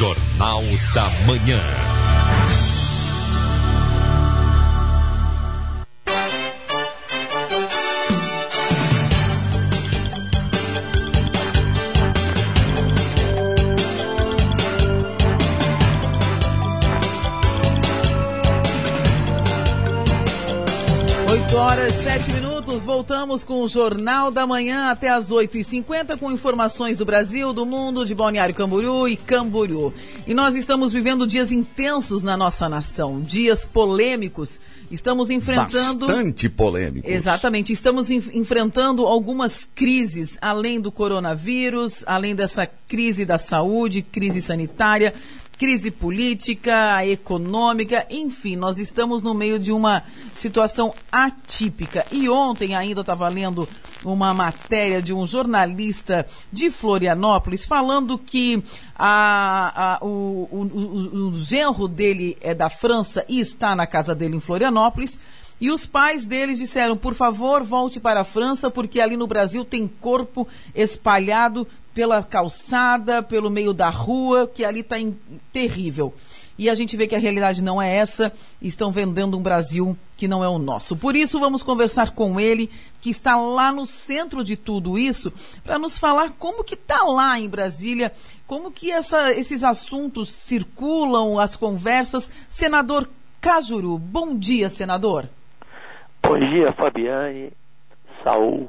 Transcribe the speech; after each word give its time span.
Jornal 0.00 0.64
da 0.94 1.10
Manhã. 1.26 1.89
Minutos, 22.80 22.84
voltamos 22.84 23.44
com 23.44 23.62
o 23.62 23.68
Jornal 23.68 24.30
da 24.30 24.46
Manhã 24.46 24.90
até 24.90 25.08
as 25.08 25.30
oito 25.30 25.58
e 25.58 25.64
cinquenta 25.64 26.16
com 26.16 26.30
informações 26.30 26.96
do 26.96 27.04
Brasil, 27.04 27.52
do 27.52 27.64
mundo, 27.64 28.04
de 28.04 28.14
Balneário 28.14 28.54
Camboriú 28.54 29.06
e 29.08 29.16
Camboriú. 29.16 29.92
E 30.26 30.34
nós 30.34 30.56
estamos 30.56 30.92
vivendo 30.92 31.26
dias 31.26 31.52
intensos 31.52 32.22
na 32.22 32.36
nossa 32.36 32.68
nação, 32.68 33.20
dias 33.20 33.66
polêmicos. 33.66 34.60
Estamos 34.90 35.30
enfrentando... 35.30 36.06
Bastante 36.06 36.48
polêmicos. 36.48 37.10
Exatamente, 37.10 37.72
estamos 37.72 38.10
enfrentando 38.10 39.06
algumas 39.06 39.64
crises, 39.64 40.36
além 40.40 40.80
do 40.80 40.90
coronavírus, 40.90 42.02
além 42.06 42.34
dessa 42.34 42.66
crise 42.88 43.24
da 43.24 43.38
saúde, 43.38 44.02
crise 44.02 44.42
sanitária, 44.42 45.14
crise 45.60 45.90
política, 45.90 47.04
econômica, 47.04 48.06
enfim, 48.08 48.56
nós 48.56 48.78
estamos 48.78 49.22
no 49.22 49.34
meio 49.34 49.58
de 49.58 49.70
uma 49.72 50.02
situação 50.32 50.94
atípica. 51.12 52.06
E 52.10 52.30
ontem 52.30 52.74
ainda 52.74 53.02
estava 53.02 53.28
lendo 53.28 53.68
uma 54.02 54.32
matéria 54.32 55.02
de 55.02 55.12
um 55.12 55.26
jornalista 55.26 56.26
de 56.50 56.70
Florianópolis 56.70 57.66
falando 57.66 58.16
que 58.16 58.64
a, 58.98 59.98
a, 60.00 60.02
o, 60.02 60.48
o, 60.50 60.62
o, 60.62 61.28
o 61.28 61.36
genro 61.36 61.86
dele 61.86 62.38
é 62.40 62.54
da 62.54 62.70
França 62.70 63.22
e 63.28 63.38
está 63.38 63.76
na 63.76 63.86
casa 63.86 64.14
dele 64.14 64.36
em 64.36 64.40
Florianópolis. 64.40 65.18
E 65.60 65.70
os 65.70 65.84
pais 65.84 66.24
deles 66.24 66.58
disseram: 66.58 66.96
por 66.96 67.14
favor, 67.14 67.62
volte 67.62 68.00
para 68.00 68.22
a 68.22 68.24
França, 68.24 68.70
porque 68.70 68.98
ali 68.98 69.14
no 69.14 69.26
Brasil 69.26 69.62
tem 69.62 69.86
corpo 69.86 70.48
espalhado 70.74 71.68
pela 71.94 72.22
calçada, 72.22 73.22
pelo 73.22 73.50
meio 73.50 73.72
da 73.72 73.90
rua, 73.90 74.46
que 74.46 74.64
ali 74.64 74.80
está 74.80 74.96
terrível. 75.52 76.14
E 76.60 76.68
a 76.68 76.74
gente 76.74 76.94
vê 76.94 77.06
que 77.06 77.14
a 77.14 77.18
realidade 77.18 77.62
não 77.62 77.80
é 77.80 77.96
essa, 77.96 78.30
estão 78.60 78.92
vendendo 78.92 79.38
um 79.38 79.42
Brasil 79.42 79.96
que 80.14 80.28
não 80.28 80.44
é 80.44 80.48
o 80.48 80.58
nosso. 80.58 80.94
Por 80.94 81.16
isso, 81.16 81.40
vamos 81.40 81.62
conversar 81.62 82.10
com 82.10 82.38
ele, 82.38 82.70
que 83.00 83.08
está 83.08 83.34
lá 83.34 83.72
no 83.72 83.86
centro 83.86 84.44
de 84.44 84.56
tudo 84.56 84.98
isso, 84.98 85.32
para 85.64 85.78
nos 85.78 85.98
falar 85.98 86.32
como 86.38 86.62
que 86.62 86.74
está 86.74 87.02
lá 87.04 87.40
em 87.40 87.48
Brasília, 87.48 88.12
como 88.46 88.70
que 88.70 88.90
essa, 88.90 89.32
esses 89.32 89.64
assuntos 89.64 90.30
circulam, 90.30 91.38
as 91.38 91.56
conversas. 91.56 92.30
Senador 92.50 93.08
Cajuru, 93.40 93.96
bom 93.96 94.36
dia, 94.36 94.68
senador. 94.68 95.26
Bom 96.22 96.38
dia, 96.38 96.74
Fabiane, 96.74 97.54
Saul, 98.22 98.68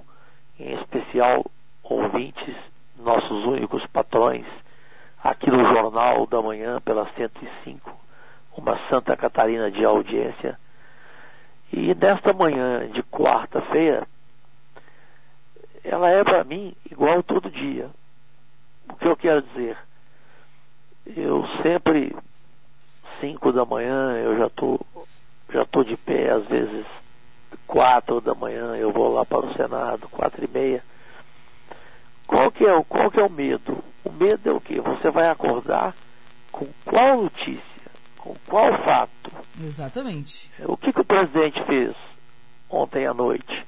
em 0.58 0.74
especial 0.76 1.46
ouvintes 1.84 2.56
nossos 3.02 3.46
únicos 3.46 3.86
patrões, 3.88 4.46
aqui 5.24 5.50
no 5.50 5.68
Jornal 5.68 6.26
da 6.28 6.42
Manhã, 6.42 6.80
pela 6.82 7.08
105, 7.14 7.92
uma 8.58 8.78
Santa 8.90 9.16
Catarina 9.16 9.70
de 9.70 9.84
audiência. 9.84 10.58
E 11.72 11.94
nesta 11.96 12.34
manhã 12.34 12.88
de 12.90 13.02
quarta-feira, 13.04 14.08
ela 15.84 16.10
é 16.10 16.24
para 16.24 16.44
mim 16.44 16.76
igual 16.90 17.24
todo 17.24 17.50
dia. 17.50 17.90
O 18.90 18.96
que 18.96 19.08
eu 19.08 19.16
quero 19.16 19.42
dizer? 19.42 19.78
Eu 21.16 21.46
sempre, 21.64 22.16
5 23.20 23.52
da 23.52 23.66
manhã, 23.66 24.18
eu 24.18 24.38
já 24.38 24.50
tô, 24.50 24.80
já 25.52 25.66
tô 25.66 25.84
de 25.84 25.98
pé, 25.98 26.30
às 26.32 26.46
vezes 26.46 26.86
quatro 27.66 28.20
da 28.20 28.34
manhã 28.36 28.76
eu 28.76 28.92
vou 28.92 29.14
lá 29.14 29.26
para 29.26 29.46
o 29.46 29.54
Senado, 29.54 30.08
quatro 30.10 30.44
e 30.44 30.48
meia 30.48 30.84
qual 32.32 32.50
que 32.50 32.66
é, 32.66 32.84
qual 32.88 33.12
que 33.12 33.20
é 33.20 33.26
o 33.26 33.30
medo? 33.30 33.84
O 34.06 34.12
medo 34.14 34.50
é 34.50 34.54
o 34.54 34.62
quê? 34.62 34.80
Você 34.80 35.12
vai 35.12 35.28
acordar 35.28 35.94
com 36.50 36.66
qual 36.86 37.24
notícia? 37.24 37.62
Com 38.18 38.34
qual 38.48 38.74
fato? 38.86 39.32
Exatamente. 39.62 40.50
O 40.62 40.78
que, 40.78 40.94
que 40.94 41.02
o 41.02 41.06
presidente 41.06 41.62
fez 41.66 41.94
ontem 42.70 43.06
à 43.06 43.14
noite? 43.14 43.66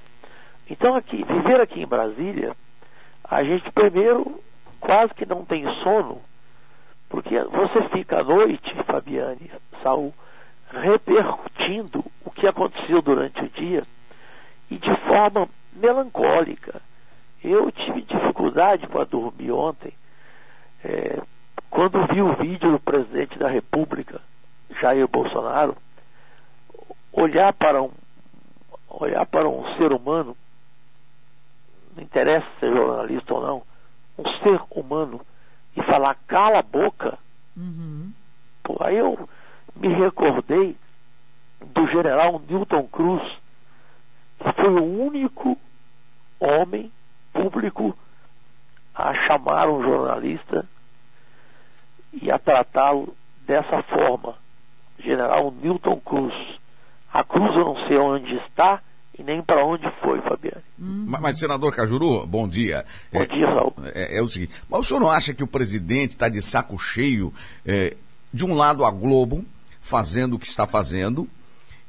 Então, 0.70 0.96
aqui, 0.96 1.26
viver 1.26 1.60
aqui 1.60 1.82
em 1.82 1.86
Brasília, 1.86 2.56
a 3.22 3.44
gente 3.44 3.70
primeiro 3.72 4.42
quase 4.80 5.14
que 5.14 5.26
não 5.26 5.44
tem 5.44 5.66
sono, 5.84 6.22
porque 7.10 7.38
você 7.44 7.90
fica 7.90 8.22
à 8.22 8.24
noite, 8.24 8.74
Fabiane, 8.86 9.52
Saul, 9.84 10.14
repercutindo 10.72 12.06
o 12.24 12.32
que 12.32 12.48
aconteceu 12.48 13.02
durante 13.02 13.44
o 13.44 13.50
dia 13.50 13.84
e 14.72 14.78
de 14.78 14.96
forma 15.06 15.50
melancólica. 15.74 16.82
Eu 17.44 17.72
tive 17.72 18.02
dificuldade 18.04 18.88
para 18.88 19.04
dormir 19.04 19.52
ontem, 19.52 19.94
é, 20.84 21.22
quando 21.70 22.08
vi 22.08 22.22
o 22.22 22.36
vídeo 22.36 22.72
do 22.72 22.80
presidente 22.80 23.38
da 23.38 23.50
República, 23.50 24.22
Jair 24.80 25.08
Bolsonaro, 25.08 25.76
olhar 27.12 27.52
para 27.54 27.82
um, 27.82 27.92
olhar 28.90 29.26
para 29.26 29.50
um 29.50 29.76
ser 29.76 29.92
humano, 29.92 30.38
não 31.96 32.04
interessa 32.04 32.48
ser 32.60 32.74
jornalista 32.74 33.34
ou 33.34 33.42
não, 33.42 33.64
um 34.18 34.30
ser 34.42 34.62
humano, 34.72 35.20
e 35.76 35.82
falar 35.84 36.16
cala 36.28 36.60
a 36.60 36.64
boca, 36.64 37.18
uhum. 37.58 38.14
Pô, 38.64 38.78
aí 38.80 38.98
eu 38.98 39.28
me 39.76 39.90
recordei 39.90 40.78
do 41.62 41.88
general 41.88 42.42
Newton 42.48 42.88
Cruz, 42.88 43.22
que 44.40 44.54
foi 44.54 44.70
o 44.70 45.06
único 45.06 45.58
homem 46.40 46.92
público 47.34 47.98
a 48.94 49.14
chamar 49.28 49.68
um 49.68 49.82
jornalista 49.82 50.66
e 52.14 52.32
a 52.32 52.38
tratá-lo 52.38 53.16
dessa 53.46 53.82
forma. 53.84 54.36
General 55.00 55.52
Newton 55.52 56.00
Cruz. 56.00 56.34
A 57.12 57.24
cruz 57.24 57.56
eu 57.56 57.66
não 57.66 57.88
sei 57.88 57.98
onde 57.98 58.36
está 58.48 58.82
e 59.18 59.24
nem 59.24 59.42
para 59.42 59.66
onde 59.66 59.90
foi, 60.02 60.22
Fabiane. 60.22 60.64
Hum. 60.80 61.06
Mas, 61.08 61.22
mas, 61.22 61.40
senador 61.40 61.76
Cajuru, 61.76 62.26
bom 62.26 62.48
dia. 62.48 62.86
Bom 63.12 63.22
é, 63.22 63.26
dia, 63.26 63.46
Raul. 63.46 63.74
É, 63.94 64.18
é, 64.18 64.22
o 64.22 64.30
seguinte, 64.30 64.54
mas 64.70 64.80
o 64.80 64.84
senhor 64.84 65.00
não 65.00 65.10
acha 65.10 65.34
que 65.34 65.44
o 65.44 65.48
presidente 65.48 66.12
está 66.12 66.30
de 66.30 66.42
saco 66.42 66.78
cheio, 66.80 67.34
é, 67.66 67.96
de 68.34 68.46
um 68.46 68.56
lado 68.56 68.86
a 68.86 68.92
Globo, 68.92 69.46
fazendo 69.82 70.36
o 70.36 70.40
que 70.40 70.48
está 70.48 70.66
fazendo, 70.66 71.28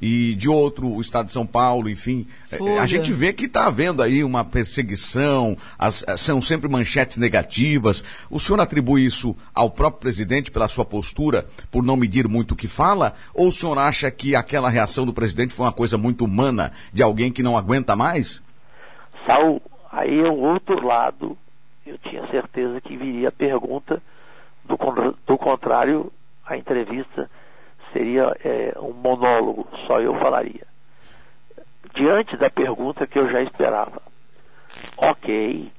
e 0.00 0.34
de 0.34 0.48
outro 0.48 0.86
o 0.88 1.00
estado 1.00 1.26
de 1.26 1.32
São 1.32 1.46
Paulo, 1.46 1.88
enfim. 1.88 2.26
É, 2.50 2.78
a 2.78 2.86
gente 2.86 3.12
vê 3.12 3.32
que 3.32 3.46
está 3.46 3.66
havendo 3.66 4.02
aí 4.02 4.22
uma 4.22 4.44
perseguição, 4.44 5.56
as, 5.78 6.04
são 6.18 6.42
sempre 6.42 6.68
manchetes 6.68 7.16
negativas. 7.16 8.04
O 8.30 8.38
senhor 8.38 8.60
atribui 8.60 9.04
isso 9.04 9.36
ao 9.54 9.70
próprio 9.70 10.00
presidente 10.00 10.50
pela 10.50 10.68
sua 10.68 10.84
postura, 10.84 11.44
por 11.70 11.82
não 11.82 11.96
medir 11.96 12.28
muito 12.28 12.52
o 12.52 12.56
que 12.56 12.68
fala? 12.68 13.14
Ou 13.32 13.48
o 13.48 13.52
senhor 13.52 13.78
acha 13.78 14.10
que 14.10 14.36
aquela 14.36 14.68
reação 14.68 15.06
do 15.06 15.12
presidente 15.12 15.54
foi 15.54 15.66
uma 15.66 15.72
coisa 15.72 15.96
muito 15.96 16.24
humana, 16.24 16.72
de 16.92 17.02
alguém 17.02 17.32
que 17.32 17.42
não 17.42 17.56
aguenta 17.56 17.96
mais? 17.96 18.42
Saul, 19.26 19.62
aí 19.90 20.20
é 20.20 20.28
o 20.28 20.38
outro 20.38 20.84
lado. 20.86 21.36
Eu 21.86 21.98
tinha 21.98 22.26
certeza 22.28 22.80
que 22.80 22.96
viria 22.96 23.28
a 23.28 23.32
pergunta, 23.32 24.02
do, 24.64 24.76
do 25.26 25.38
contrário, 25.38 26.10
a 26.46 26.56
entrevista 26.56 27.30
seria 27.94 28.36
é, 28.44 28.74
um 28.78 28.92
monólogo, 28.92 29.66
só 29.86 30.00
eu 30.00 30.18
falaria. 30.18 30.66
Diante 31.94 32.36
da 32.36 32.50
pergunta 32.50 33.06
que 33.06 33.18
eu 33.18 33.30
já 33.30 33.40
esperava, 33.40 34.02
ok, 34.96 35.72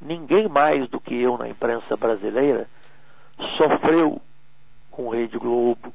ninguém 0.00 0.48
mais 0.48 0.88
do 0.88 1.00
que 1.00 1.20
eu 1.20 1.36
na 1.36 1.48
imprensa 1.48 1.96
brasileira 1.96 2.68
sofreu 3.58 4.22
com 4.92 5.08
Rede 5.08 5.36
Globo, 5.36 5.92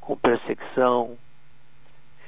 com 0.00 0.16
perseguição, 0.16 1.18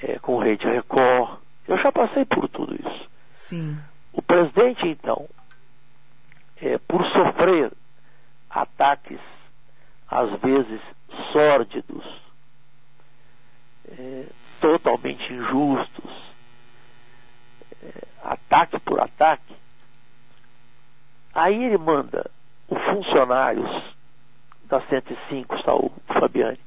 é, 0.02 0.18
com 0.18 0.38
Rede 0.38 0.66
Record. 0.66 1.38
Eu 1.68 1.78
já 1.78 1.92
passei 1.92 2.24
por 2.24 2.48
tudo 2.48 2.74
isso. 2.74 3.08
Sim. 3.32 3.78
O 4.12 4.20
presidente, 4.20 4.88
então, 4.88 5.28
é, 6.60 6.76
por 6.78 7.04
sofrer 7.12 7.72
ataques, 8.50 9.20
às 10.10 10.28
vezes 10.40 10.80
sórdidos, 11.32 12.04
é, 13.88 14.24
totalmente 14.60 15.32
injustos, 15.32 16.10
é, 17.82 18.04
ataque 18.24 18.78
por 18.80 19.00
ataque, 19.00 19.54
aí 21.34 21.64
ele 21.64 21.78
manda 21.78 22.30
os 22.68 22.82
funcionários 22.84 23.70
da 24.64 24.80
105, 24.82 25.62
Saúl 25.62 25.92
Fabiane, 26.06 26.60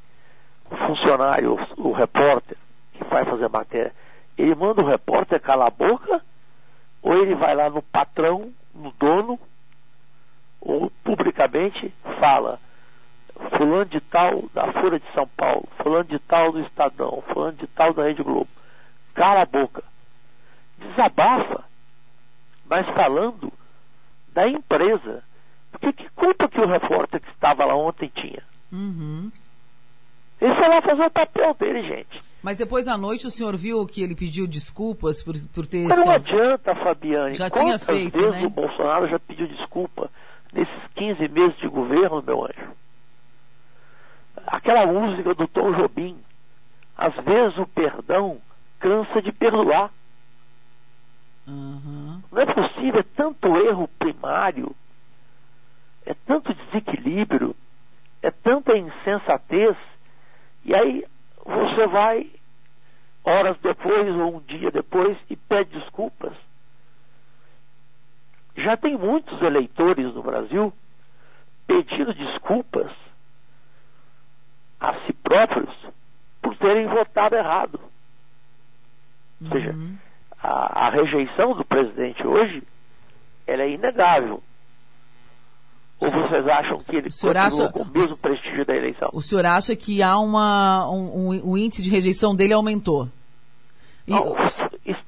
o 0.70 0.76
funcionário, 0.88 1.58
o, 1.78 1.90
o 1.90 1.92
repórter 1.92 2.58
que 2.94 3.04
vai 3.04 3.26
fazer 3.26 3.50
matéria, 3.50 3.94
ele 4.38 4.56
manda 4.56 4.82
o 4.82 4.88
repórter 4.88 5.40
calar 5.40 5.68
a 5.68 5.72
boca 5.72 6.22
ou 7.02 7.14
ele 7.16 7.36
vai 7.36 7.56
lá 7.56 7.70
no 7.70 7.82
patrão, 7.82 8.52
no 8.74 8.92
dono, 8.92 9.40
ou 10.60 10.92
publicamente 11.04 11.94
fala 12.20 12.60
fulano 13.62 13.86
de 13.86 14.02
tal 14.02 14.50
da 14.56 14.74
Folha 14.74 15.00
de 15.00 15.06
São 15.14 15.28
Paulo, 15.38 15.68
fulano 15.84 16.06
de 16.06 16.18
tal 16.18 16.52
do 16.52 16.62
Estadão, 16.62 17.24
fulano 17.32 17.54
de 17.54 17.68
tal 17.68 17.94
da 17.94 18.04
Rede 18.04 18.24
Globo. 18.24 18.48
Cala 19.14 19.44
a 19.44 19.46
boca. 19.46 19.84
Desabafa, 20.80 21.64
mas 22.68 22.88
falando 22.88 23.54
da 24.34 24.48
empresa. 24.48 25.24
Porque 25.72 25.94
que 25.94 26.10
culpa 26.16 26.48
que 26.50 26.60
o 26.60 26.68
repórter 26.68 27.22
que 27.22 27.30
estava 27.30 27.64
lá 27.64 27.76
ontem 27.76 28.12
tinha? 28.16 28.42
Uhum. 28.72 29.32
Ele 30.40 30.56
foi 30.56 30.68
lá 30.68 30.82
fazer 30.82 31.06
o 31.06 31.12
papel 31.12 31.54
dele, 31.54 31.84
gente. 31.84 32.20
Mas 32.42 32.58
depois 32.58 32.88
à 32.88 32.98
noite 32.98 33.28
o 33.28 33.30
senhor 33.30 33.56
viu 33.56 33.86
que 33.86 34.02
ele 34.02 34.16
pediu 34.16 34.48
desculpas 34.48 35.22
por, 35.24 35.36
por 35.54 35.68
ter. 35.68 35.88
Mas 35.88 36.00
não 36.00 36.12
adianta, 36.12 36.74
Fabiane. 36.74 37.34
Já 37.34 37.48
Quantas 37.52 37.62
tinha 37.62 37.80
feito, 37.80 38.20
vezes 38.20 38.42
né? 38.42 38.48
o 38.48 38.50
Bolsonaro 38.50 39.08
já 39.08 39.20
pediu 39.20 39.48
desculpa 39.48 40.10
nesses 40.52 40.88
15 40.96 41.28
meses 41.28 41.56
de 41.60 41.68
governo, 41.68 42.24
meu 42.26 42.44
anjo? 42.44 42.81
Aquela 44.52 44.86
música 44.86 45.34
do 45.34 45.48
Tom 45.48 45.72
Jobim. 45.72 46.20
Às 46.98 47.16
vezes 47.24 47.58
o 47.58 47.66
perdão 47.66 48.42
cansa 48.82 49.22
de 49.22 49.32
perdoar. 49.32 49.90
Uhum. 51.48 52.22
Não 52.30 52.42
é 52.42 52.46
possível, 52.46 53.00
é 53.00 53.04
tanto 53.16 53.56
erro 53.56 53.88
primário, 53.98 54.76
é 56.06 56.14
tanto 56.14 56.54
desequilíbrio, 56.54 57.56
é 58.22 58.30
tanta 58.30 58.78
insensatez, 58.78 59.76
e 60.66 60.76
aí 60.76 61.06
você 61.46 61.88
vai 61.88 62.30
horas 63.24 63.58
depois 63.62 64.16
ou 64.16 64.36
um 64.36 64.40
dia 64.42 64.70
depois 64.70 65.18
e 65.30 65.36
pede 65.36 65.80
desculpas. 65.80 66.34
Já 68.58 68.76
tem 68.76 68.98
muitos 68.98 69.42
eleitores 69.42 70.14
no 70.14 70.22
Brasil 70.22 70.74
pedindo 71.66 72.14
desculpas 72.14 72.92
a 74.82 74.94
si 75.06 75.14
próprios 75.14 75.70
por 76.42 76.58
terem 76.58 76.88
votado 76.88 77.36
errado. 77.36 77.80
Ou 79.44 79.48
seja, 79.52 79.72
Uhum. 79.72 79.96
a, 80.42 80.88
a 80.88 80.90
rejeição 80.90 81.54
do 81.56 81.64
presidente 81.64 82.26
hoje 82.26 82.64
ela 83.48 83.64
é 83.64 83.72
inegável. 83.72 84.42
Ou 86.00 86.10
vocês 86.10 86.48
acham 86.48 86.80
que 86.80 86.96
ele 86.96 87.10
continua 87.12 87.42
acha- 87.44 87.72
com 87.72 87.84
o 87.84 87.92
mesmo 87.92 88.18
prestígio 88.18 88.66
da 88.66 88.76
eleição? 88.76 89.10
O 89.14 89.22
senhor 89.22 89.46
acha 89.46 89.76
que 89.76 90.02
há 90.02 90.18
uma. 90.18 90.90
Um, 90.90 91.30
um- 91.30 91.52
o 91.52 91.58
índice 91.58 91.84
de 91.84 91.92
rejeição 91.92 92.36
dele 92.36 92.54
aumentou? 92.54 93.08
E, 94.08 94.12
Não, 94.12 94.34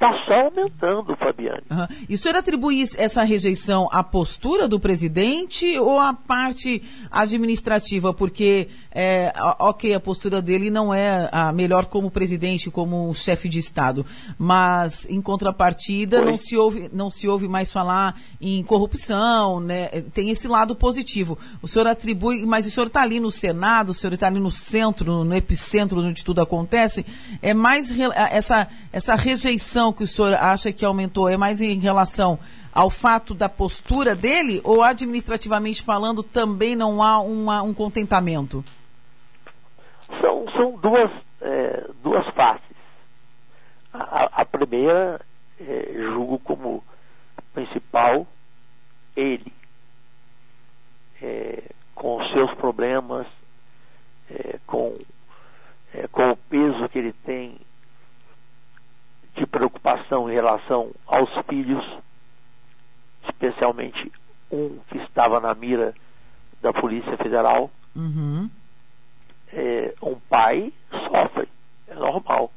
está 0.04 0.26
só 0.26 0.34
aumentando, 0.34 1.16
Fabiane. 1.16 1.64
Aham. 1.72 1.88
E 2.10 2.16
o 2.16 2.18
senhor 2.18 2.36
atribui 2.36 2.84
essa 2.98 3.24
rejeição 3.24 3.88
à 3.92 4.04
postura 4.04 4.68
do 4.68 4.80
presidente 4.80 5.80
ou 5.80 6.00
à 6.00 6.14
parte 6.14 6.84
administrativa? 7.10 8.14
Porque, 8.14 8.68
é, 8.92 9.34
ok, 9.60 9.94
a 9.94 10.00
postura 10.00 10.42
dele 10.42 10.70
não 10.70 10.94
é 10.94 11.30
a 11.32 11.54
melhor 11.54 11.86
como 11.86 12.12
presidente, 12.12 12.70
como 12.70 13.14
chefe 13.14 13.48
de 13.48 13.60
Estado, 13.60 14.06
mas, 14.38 15.10
em 15.10 15.22
contrapartida, 15.22 16.22
não 16.22 16.36
se, 16.36 16.58
ouve, 16.58 16.90
não 16.92 17.10
se 17.10 17.28
ouve 17.28 17.48
mais 17.48 17.72
falar 17.72 18.20
em 18.42 18.62
corrupção, 18.64 19.62
né? 19.62 19.88
tem 20.14 20.30
esse 20.30 20.48
lado 20.48 20.76
positivo. 20.76 21.38
O 21.62 21.68
senhor 21.68 21.88
atribui, 21.88 22.46
mas 22.46 22.68
o 22.68 22.72
senhor 22.72 22.88
está 22.88 23.02
ali 23.02 23.20
no 23.20 23.32
Senado, 23.32 23.90
o 23.90 23.94
senhor 23.94 24.14
está 24.14 24.28
ali 24.28 24.40
no 24.40 24.52
centro, 24.52 25.24
no 25.24 25.36
epicentro 25.36 26.00
onde 26.00 26.24
tudo 26.24 26.42
acontece, 26.42 27.06
é 27.42 27.54
mais 27.54 27.94
essa, 28.32 28.68
essa 28.92 29.16
rejeição 29.16 29.93
que 29.94 30.04
o 30.04 30.08
senhor 30.08 30.34
acha 30.34 30.72
que 30.72 30.84
aumentou, 30.86 31.30
é 31.30 31.38
mais 31.38 31.62
em 31.62 31.80
relação 31.80 32.40
ao 32.74 32.90
fato 32.90 33.34
da 33.34 33.48
postura 33.48 34.16
dele 34.16 34.60
ou 34.64 34.82
administrativamente 34.84 35.84
falando 35.84 36.24
também 36.24 36.76
não 36.76 37.02
há 37.04 37.20
uma- 37.20 37.62
um 37.62 37.74
contentamento? 37.74 38.64
São, 40.22 40.46
são 40.52 40.72
duas, 40.78 41.12
é, 41.42 41.88
duas 42.02 42.26
faces. 42.34 42.64
A, 43.94 44.42
a- 44.42 44.46
primeira, 44.46 45.22
é, 45.60 45.94
julgo 45.96 46.40
como 46.40 46.84
principal, 47.54 48.26
ele, 49.16 49.54
é, 51.22 51.64
com 51.94 52.22
os 52.22 52.32
seus 52.32 52.52
problemas, 52.56 53.28
é, 54.32 54.58
com, 54.66 54.94
é, 55.94 56.08
com 56.08 56.32
o 56.32 56.36
peso 56.38 56.90
que 56.90 56.98
ele 57.00 57.14
tem 57.14 57.58
de 59.36 59.46
preocupação 59.46 60.30
em 60.30 60.34
relação 60.34 60.92
aos 61.08 61.30
filhos, 61.48 61.86
especialmente 63.26 64.12
um 64.52 64.78
que 64.90 64.98
estava 65.00 65.40
na 65.40 65.54
mira 65.54 65.94
da 66.62 66.72
Polícia 66.72 67.18
Federal 67.18 67.70
Uhum. 67.96 68.50
é, 69.52 69.94
um 70.02 70.16
pai 70.16 70.74
sofre, 70.90 71.48
é 71.88 71.94
normal. 71.94 72.52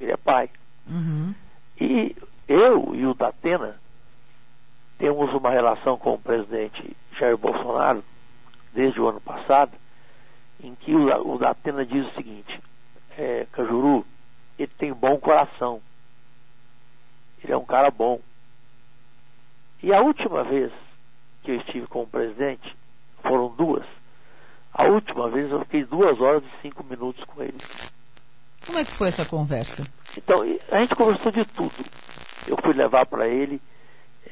Ele 0.00 0.12
é 0.12 0.16
pai. 0.16 0.50
Uhum. 0.88 1.34
E 1.80 2.16
eu 2.48 2.94
e 2.94 3.06
o 3.06 3.14
Datena 3.14 3.76
temos 4.98 5.32
uma 5.32 5.50
relação 5.50 5.96
com 5.96 6.14
o 6.14 6.18
presidente 6.18 6.96
Jair 7.18 7.36
Bolsonaro 7.36 8.02
desde 8.72 9.00
o 9.00 9.08
ano 9.08 9.20
passado, 9.20 9.72
em 10.62 10.74
que 10.74 10.94
o, 10.94 11.34
o 11.34 11.38
Datena 11.38 11.84
diz 11.84 12.06
o 12.06 12.14
seguinte, 12.14 12.60
é, 13.16 13.46
Cajuru, 13.52 14.04
ele 14.58 14.72
tem 14.76 14.92
bom 14.92 15.16
coração. 15.18 15.80
Ele 17.42 17.52
é 17.52 17.56
um 17.56 17.64
cara 17.64 17.90
bom. 17.90 18.20
E 19.82 19.92
a 19.92 20.00
última 20.00 20.42
vez 20.44 20.72
que 21.42 21.52
eu 21.52 21.56
estive 21.56 21.86
com 21.86 22.02
o 22.02 22.06
presidente, 22.06 22.76
foram 23.22 23.48
duas. 23.48 23.86
A 24.72 24.84
última 24.84 25.30
vez 25.30 25.50
eu 25.50 25.60
fiquei 25.60 25.82
duas 25.84 26.20
horas 26.20 26.42
e 26.44 26.62
cinco 26.62 26.84
minutos 26.84 27.24
com 27.24 27.42
ele. 27.42 27.56
Como 28.66 28.78
é 28.78 28.84
que 28.84 28.90
foi 28.90 29.08
essa 29.08 29.24
conversa? 29.24 29.82
Então, 30.16 30.42
a 30.70 30.80
gente 30.80 30.94
conversou 30.94 31.32
de 31.32 31.44
tudo. 31.46 31.72
Eu 32.46 32.56
fui 32.62 32.74
levar 32.74 33.06
para 33.06 33.26
ele 33.26 33.60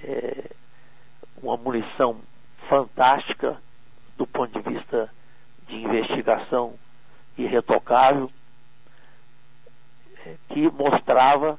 é, 0.05 0.51
uma 1.43 1.57
munição 1.57 2.21
fantástica 2.69 3.57
do 4.17 4.27
ponto 4.27 4.61
de 4.61 4.75
vista 4.75 5.11
de 5.67 5.77
investigação 5.77 6.75
irretocável, 7.39 8.31
é, 10.25 10.35
que 10.51 10.71
mostrava 10.71 11.59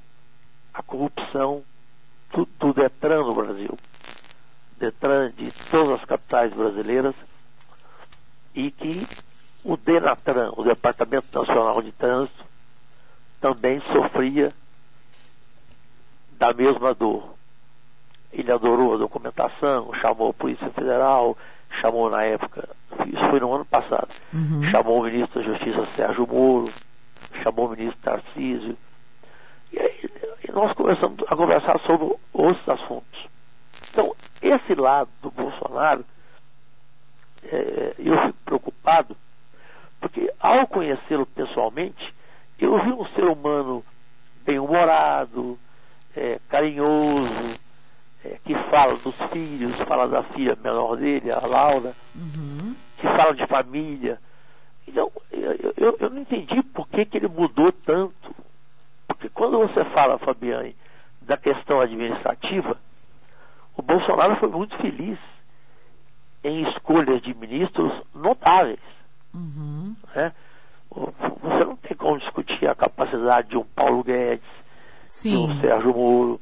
a 0.78 0.84
corrupção 0.84 1.64
do, 2.32 2.48
do 2.60 2.74
Detran 2.74 3.24
no 3.24 3.34
Brasil. 3.34 3.78
Detran 4.80 5.32
de 5.36 5.52
todas 5.72 5.98
as 6.00 6.06
capitais 6.06 6.54
brasileiras 6.54 7.16
e 8.54 8.70
que 8.70 9.08
o 9.64 9.76
Denatran, 9.76 10.52
o 10.56 10.64
Departamento 10.64 11.28
Nacional 11.38 11.82
de 11.82 11.92
Trânsito, 11.92 12.46
também 13.42 13.82
sofria 13.92 14.52
da 16.38 16.54
mesma 16.54 16.94
dor. 16.94 17.34
Ele 18.32 18.52
adorou 18.52 18.94
a 18.94 18.98
documentação, 18.98 19.92
chamou 20.00 20.30
a 20.30 20.34
Polícia 20.34 20.70
Federal, 20.70 21.36
chamou 21.82 22.10
na 22.10 22.24
época, 22.24 22.70
isso 23.08 23.30
foi 23.30 23.40
no 23.40 23.54
ano 23.54 23.66
passado, 23.66 24.10
Uhum. 24.34 24.64
chamou 24.70 25.00
o 25.00 25.04
ministro 25.04 25.42
da 25.42 25.48
Justiça 25.48 25.82
Sérgio 25.94 26.28
Moro, 26.28 26.72
chamou 27.44 27.66
o 27.68 27.72
ministro 27.72 28.00
Tarcísio, 28.02 28.78
nós 30.58 30.74
começamos 30.74 31.20
a 31.28 31.36
conversar 31.36 31.80
sobre 31.82 32.16
outros 32.34 32.68
assuntos. 32.68 33.28
Então, 33.92 34.16
esse 34.42 34.74
lado 34.74 35.08
do 35.22 35.30
Bolsonaro, 35.30 36.04
é, 37.44 37.94
eu 38.00 38.18
fico 38.26 38.38
preocupado, 38.44 39.16
porque 40.02 40.34
ao 40.40 40.66
conhecê-lo 40.66 41.28
pessoalmente, 41.28 42.12
eu 42.58 42.76
vi 42.84 42.92
um 42.92 43.06
ser 43.10 43.26
humano 43.26 43.86
bem-humorado, 44.44 45.60
é, 46.16 46.40
carinhoso, 46.50 47.60
é, 48.26 48.40
que 48.44 48.58
fala 48.72 48.98
dos 48.98 49.16
filhos, 49.32 49.78
fala 49.88 50.08
da 50.08 50.24
filha 50.24 50.58
menor 50.64 50.98
dele, 50.98 51.32
a 51.32 51.46
Laura, 51.46 51.94
Uhum. 52.16 52.76
que 52.98 53.04
fala 53.04 53.36
de 53.36 53.46
família. 53.46 54.20
Então, 54.88 55.12
eu, 55.32 55.74
eu, 55.78 55.98
eu 56.00 56.10
não 56.10 56.22
entendi 56.22 56.64
por 56.74 56.88
que, 56.88 57.06
que 57.06 57.18
ele 57.18 57.28
mudou 57.28 57.72
tanto. 57.72 58.36
Porque 59.18 59.30
quando 59.30 59.58
você 59.60 59.84
fala, 59.86 60.18
Fabiane, 60.20 60.76
da 61.22 61.36
questão 61.38 61.82
administrativa, 61.82 62.78
o 63.76 63.82
Bolsonaro 63.82 64.36
foi 64.38 64.50
muito 64.50 64.78
feliz 64.78 65.18
em 66.44 66.68
escolhas 66.70 67.22
de 67.22 67.34
ministros 67.34 67.92
notáveis. 68.14 68.80
Uhum. 69.34 69.96
né? 70.16 70.32
Você 70.90 71.66
não 71.66 71.76
tem 71.78 71.96
como 71.98 72.18
discutir 72.20 72.68
a 72.68 72.76
capacidade 72.76 73.50
de 73.50 73.58
um 73.58 73.64
Paulo 73.64 74.04
Guedes, 74.04 74.44
de 75.24 75.36
um 75.36 75.48
Sim. 75.50 75.62
Sérgio 75.62 75.94
Moro, 75.94 76.40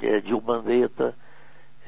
eh, 0.00 0.20
de 0.20 0.32
um 0.34 0.40
Mandetta, 0.40 1.14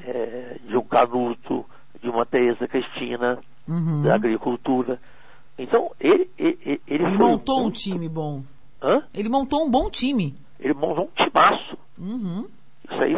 eh, 0.02 0.56
de 0.66 0.76
um 0.76 0.82
Canuto, 0.82 1.64
de 2.02 2.08
uma 2.08 2.24
Tereza 2.26 2.66
Cristina, 2.66 3.38
Uhum. 3.68 4.02
da 4.02 4.14
agricultura. 4.16 4.98
Então, 5.56 5.92
ele, 6.00 6.28
ele, 6.36 6.80
ele 6.88 7.06
montou 7.16 7.60
um 7.60 7.62
muito- 7.64 7.78
time 7.78 8.08
bom. 8.08 8.42
Hã? 8.82 9.02
Ele 9.14 9.28
montou 9.28 9.64
um 9.64 9.70
bom 9.70 9.90
time. 9.90 10.34
Ele 10.58 10.74
montou 10.74 11.04
um 11.04 11.24
timaço. 11.24 11.78
Uhum. 11.98 12.46
Isso 12.90 13.02
aí, 13.02 13.14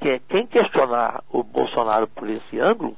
que 0.00 0.08
é- 0.08 0.18
quem 0.28 0.46
questionar 0.46 1.22
o 1.30 1.42
Bolsonaro 1.42 2.06
por 2.08 2.28
esse 2.28 2.58
ângulo, 2.58 2.96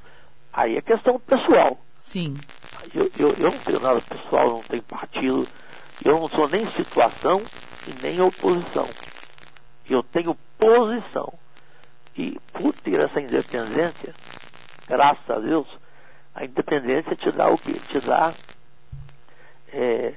aí 0.52 0.76
é 0.76 0.80
questão 0.80 1.18
pessoal. 1.20 1.78
Sim. 1.98 2.34
eu, 2.94 3.10
eu, 3.18 3.32
eu 3.38 3.50
não 3.52 3.58
tenho 3.58 3.80
nada 3.80 4.00
pessoal, 4.00 4.48
não 4.48 4.62
tenho 4.62 4.82
partido, 4.84 5.48
eu 6.04 6.20
não 6.20 6.28
sou 6.28 6.48
nem 6.48 6.64
situação 6.72 7.42
e 7.88 8.02
nem 8.02 8.20
oposição. 8.20 8.88
Eu 9.88 10.02
tenho 10.02 10.36
posição. 10.58 11.32
E 12.16 12.38
por 12.52 12.72
ter 12.75 13.00
essa 13.00 13.20
independência, 13.20 14.14
graças 14.88 15.28
a 15.30 15.38
Deus, 15.38 15.66
a 16.34 16.44
independência 16.44 17.14
te 17.16 17.30
dá 17.32 17.48
o 17.48 17.58
quê? 17.58 17.72
Te 17.88 18.00
dá. 18.00 18.32
É, 19.72 20.14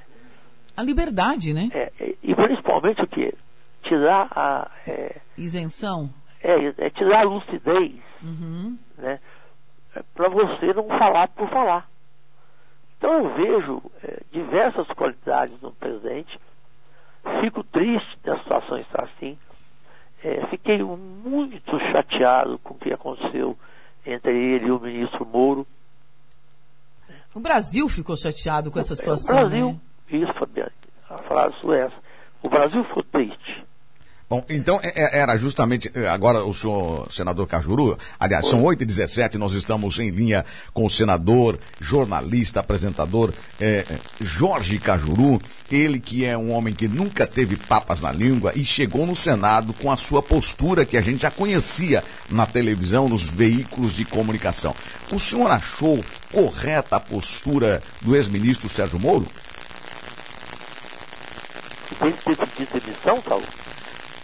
a 0.80 0.84
liberdade, 0.84 1.52
né? 1.52 1.68
É, 1.72 1.92
é, 2.00 2.14
e 2.22 2.34
principalmente 2.34 3.02
o 3.02 3.06
quê? 3.06 3.34
Te 3.82 3.96
dá 4.04 4.28
a. 4.30 4.70
É, 4.86 5.20
Isenção? 5.36 6.10
É, 6.42 6.54
é 6.66 6.90
dá 6.90 7.20
a 7.20 7.22
lucidez, 7.22 8.00
uhum. 8.22 8.78
né? 8.98 9.20
É, 9.94 10.02
para 10.14 10.28
você 10.28 10.72
não 10.74 10.86
falar 10.88 11.28
por 11.28 11.48
falar. 11.48 11.88
Então 12.96 13.12
eu 13.12 13.34
vejo 13.34 13.82
é, 14.02 14.20
diversas 14.30 14.86
qualidades 14.88 15.60
no 15.62 15.72
presidente, 15.72 16.38
fico 17.40 17.64
triste 17.64 18.18
da 18.22 18.38
situação 18.38 18.78
estar 18.78 19.04
assim, 19.04 19.38
é, 20.22 20.46
fiquei 20.48 20.82
muito 20.82 21.78
chateado 21.92 22.58
com 22.58 22.74
o 22.74 22.78
que 22.78 22.92
aconteceu 22.92 23.56
entre 24.04 24.32
ele 24.32 24.66
e 24.66 24.70
o 24.70 24.78
ministro 24.78 25.26
Moro. 25.26 25.66
O 27.34 27.40
Brasil 27.40 27.88
ficou 27.88 28.16
chateado 28.16 28.70
com 28.70 28.78
essa 28.78 28.94
situação. 28.94 29.34
O 29.34 29.48
Brasil, 29.48 29.66
né? 29.68 29.80
isso, 30.10 30.46
a 31.10 31.18
frase 31.18 31.56
é 31.74 31.80
essa. 31.80 31.96
O 32.42 32.48
Brasil 32.48 32.82
ficou 32.84 33.02
triste. 33.02 33.64
Bom, 34.30 34.44
então 34.48 34.78
é, 34.80 34.92
é, 34.94 35.18
era 35.18 35.36
justamente, 35.36 35.90
é, 35.92 36.06
agora 36.06 36.44
o 36.44 36.54
senhor 36.54 37.10
senador 37.10 37.48
Cajuru, 37.48 37.98
aliás, 38.18 38.46
são 38.46 38.62
8 38.62 38.84
e 38.84 38.86
17 38.86 39.36
nós 39.36 39.54
estamos 39.54 39.98
em 39.98 40.08
linha 40.08 40.46
com 40.72 40.86
o 40.86 40.88
senador, 40.88 41.58
jornalista, 41.80 42.60
apresentador 42.60 43.34
é, 43.60 43.84
Jorge 44.20 44.78
Cajuru, 44.78 45.42
ele 45.68 45.98
que 45.98 46.24
é 46.24 46.38
um 46.38 46.52
homem 46.52 46.72
que 46.72 46.86
nunca 46.86 47.26
teve 47.26 47.56
papas 47.56 48.02
na 48.02 48.12
língua 48.12 48.52
e 48.54 48.64
chegou 48.64 49.04
no 49.04 49.16
Senado 49.16 49.72
com 49.72 49.90
a 49.90 49.96
sua 49.96 50.22
postura 50.22 50.84
que 50.84 50.96
a 50.96 51.02
gente 51.02 51.22
já 51.22 51.30
conhecia 51.32 52.04
na 52.30 52.46
televisão, 52.46 53.08
nos 53.08 53.24
veículos 53.24 53.94
de 53.94 54.04
comunicação. 54.04 54.76
O 55.12 55.18
senhor 55.18 55.50
achou 55.50 55.98
correta 56.30 56.94
a 56.94 57.00
postura 57.00 57.82
do 58.00 58.14
ex-ministro 58.14 58.68
Sérgio 58.68 59.00
Moro? 59.00 59.26
Tem 62.00 62.12
que 62.12 62.24
ter 62.24 62.36
pedido 62.36 62.80
demissão, 62.80 63.20
Paulo? 63.20 63.44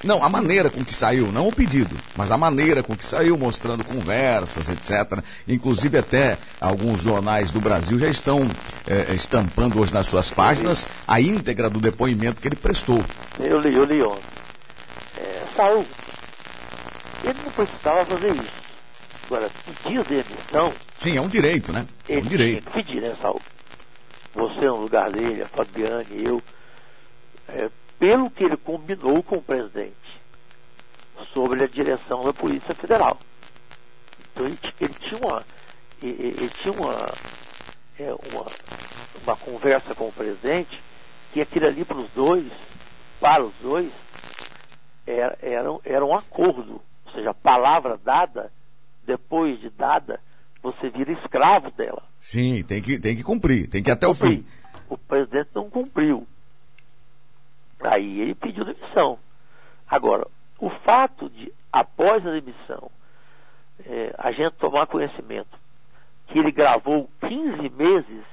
Não, 0.02 0.22
a 0.22 0.28
maneira 0.28 0.70
com 0.70 0.84
que 0.84 0.94
saiu, 0.94 1.32
não 1.32 1.48
o 1.48 1.52
pedido, 1.52 1.96
mas 2.16 2.30
a 2.30 2.36
maneira 2.36 2.82
com 2.82 2.96
que 2.96 3.04
saiu, 3.04 3.36
mostrando 3.36 3.84
conversas, 3.84 4.68
etc. 4.68 5.22
Inclusive 5.48 5.98
até 5.98 6.38
alguns 6.60 7.00
jornais 7.02 7.50
do 7.50 7.60
Brasil 7.60 7.98
já 7.98 8.08
estão 8.08 8.48
é, 8.86 9.14
estampando 9.14 9.80
hoje 9.80 9.92
nas 9.92 10.06
suas 10.06 10.30
páginas 10.30 10.86
a 11.06 11.20
íntegra 11.20 11.68
do 11.68 11.80
depoimento 11.80 12.40
que 12.40 12.48
ele 12.48 12.56
prestou. 12.56 13.02
Eu 13.38 13.58
li, 13.60 13.74
eu 13.74 13.84
li 13.84 14.02
ontem. 14.02 14.22
É, 15.18 15.42
Saul, 15.56 15.84
ele 17.24 17.38
não 17.44 17.52
precisava 17.52 18.04
fazer 18.04 18.34
isso. 18.34 18.66
Agora, 19.26 19.50
pedir 19.82 20.04
demissão. 20.04 20.72
Sim, 20.96 21.16
é 21.16 21.20
um 21.20 21.28
direito, 21.28 21.72
né? 21.72 21.84
É 22.08 22.18
um 22.18 22.22
direito. 22.22 22.70
Tinha 22.70 22.84
que 22.84 22.84
pedir, 22.84 23.02
né, 23.02 23.14
Saul? 23.20 23.40
Você 24.34 24.66
no 24.66 24.76
lugar 24.76 25.10
dele, 25.10 25.42
a 25.42 25.46
Fabiane, 25.46 26.06
eu. 26.24 26.40
É, 27.48 27.70
pelo 27.98 28.30
que 28.30 28.44
ele 28.44 28.56
combinou 28.56 29.22
com 29.22 29.36
o 29.36 29.42
presidente 29.42 30.20
sobre 31.32 31.64
a 31.64 31.66
direção 31.66 32.24
da 32.24 32.32
Polícia 32.32 32.74
Federal. 32.74 33.18
Então 34.32 34.46
ele, 34.46 34.58
ele 34.80 34.94
tinha 34.94 35.20
uma, 35.20 35.44
ele, 36.02 36.26
ele 36.28 36.48
tinha 36.50 36.72
uma, 36.72 36.94
é, 37.98 38.12
uma, 38.32 38.46
uma 39.24 39.36
conversa 39.36 39.94
com 39.94 40.08
o 40.08 40.12
presidente 40.12 40.80
que 41.32 41.40
aquilo 41.40 41.66
ali 41.66 41.84
para 41.84 41.98
os 41.98 42.10
dois, 42.10 42.50
para 43.20 43.44
os 43.44 43.54
dois, 43.62 43.90
era, 45.06 45.38
era, 45.40 45.68
era 45.84 46.04
um 46.04 46.14
acordo. 46.14 46.80
Ou 47.06 47.12
seja, 47.12 47.30
a 47.30 47.34
palavra 47.34 47.98
dada, 48.02 48.52
depois 49.06 49.60
de 49.60 49.70
dada, 49.70 50.20
você 50.62 50.90
vira 50.90 51.12
escravo 51.12 51.70
dela. 51.70 52.02
Sim, 52.18 52.62
tem 52.64 52.82
que, 52.82 52.98
tem 52.98 53.16
que 53.16 53.22
cumprir, 53.22 53.68
tem 53.68 53.82
que 53.82 53.90
ir 53.90 53.92
até 53.92 54.06
o 54.06 54.14
fim. 54.14 54.44
O 54.88 54.98
presidente 54.98 55.50
não 55.54 55.70
cumpriu. 55.70 56.26
Aí 57.80 58.20
ele 58.20 58.34
pediu 58.34 58.64
demissão. 58.64 59.18
Agora, 59.88 60.26
o 60.58 60.70
fato 60.70 61.28
de, 61.30 61.52
após 61.72 62.26
a 62.26 62.30
demissão, 62.30 62.90
é, 63.84 64.14
a 64.18 64.32
gente 64.32 64.54
tomar 64.56 64.86
conhecimento 64.86 65.58
que 66.26 66.38
ele 66.38 66.50
gravou 66.50 67.08
15 67.20 67.68
meses 67.70 68.24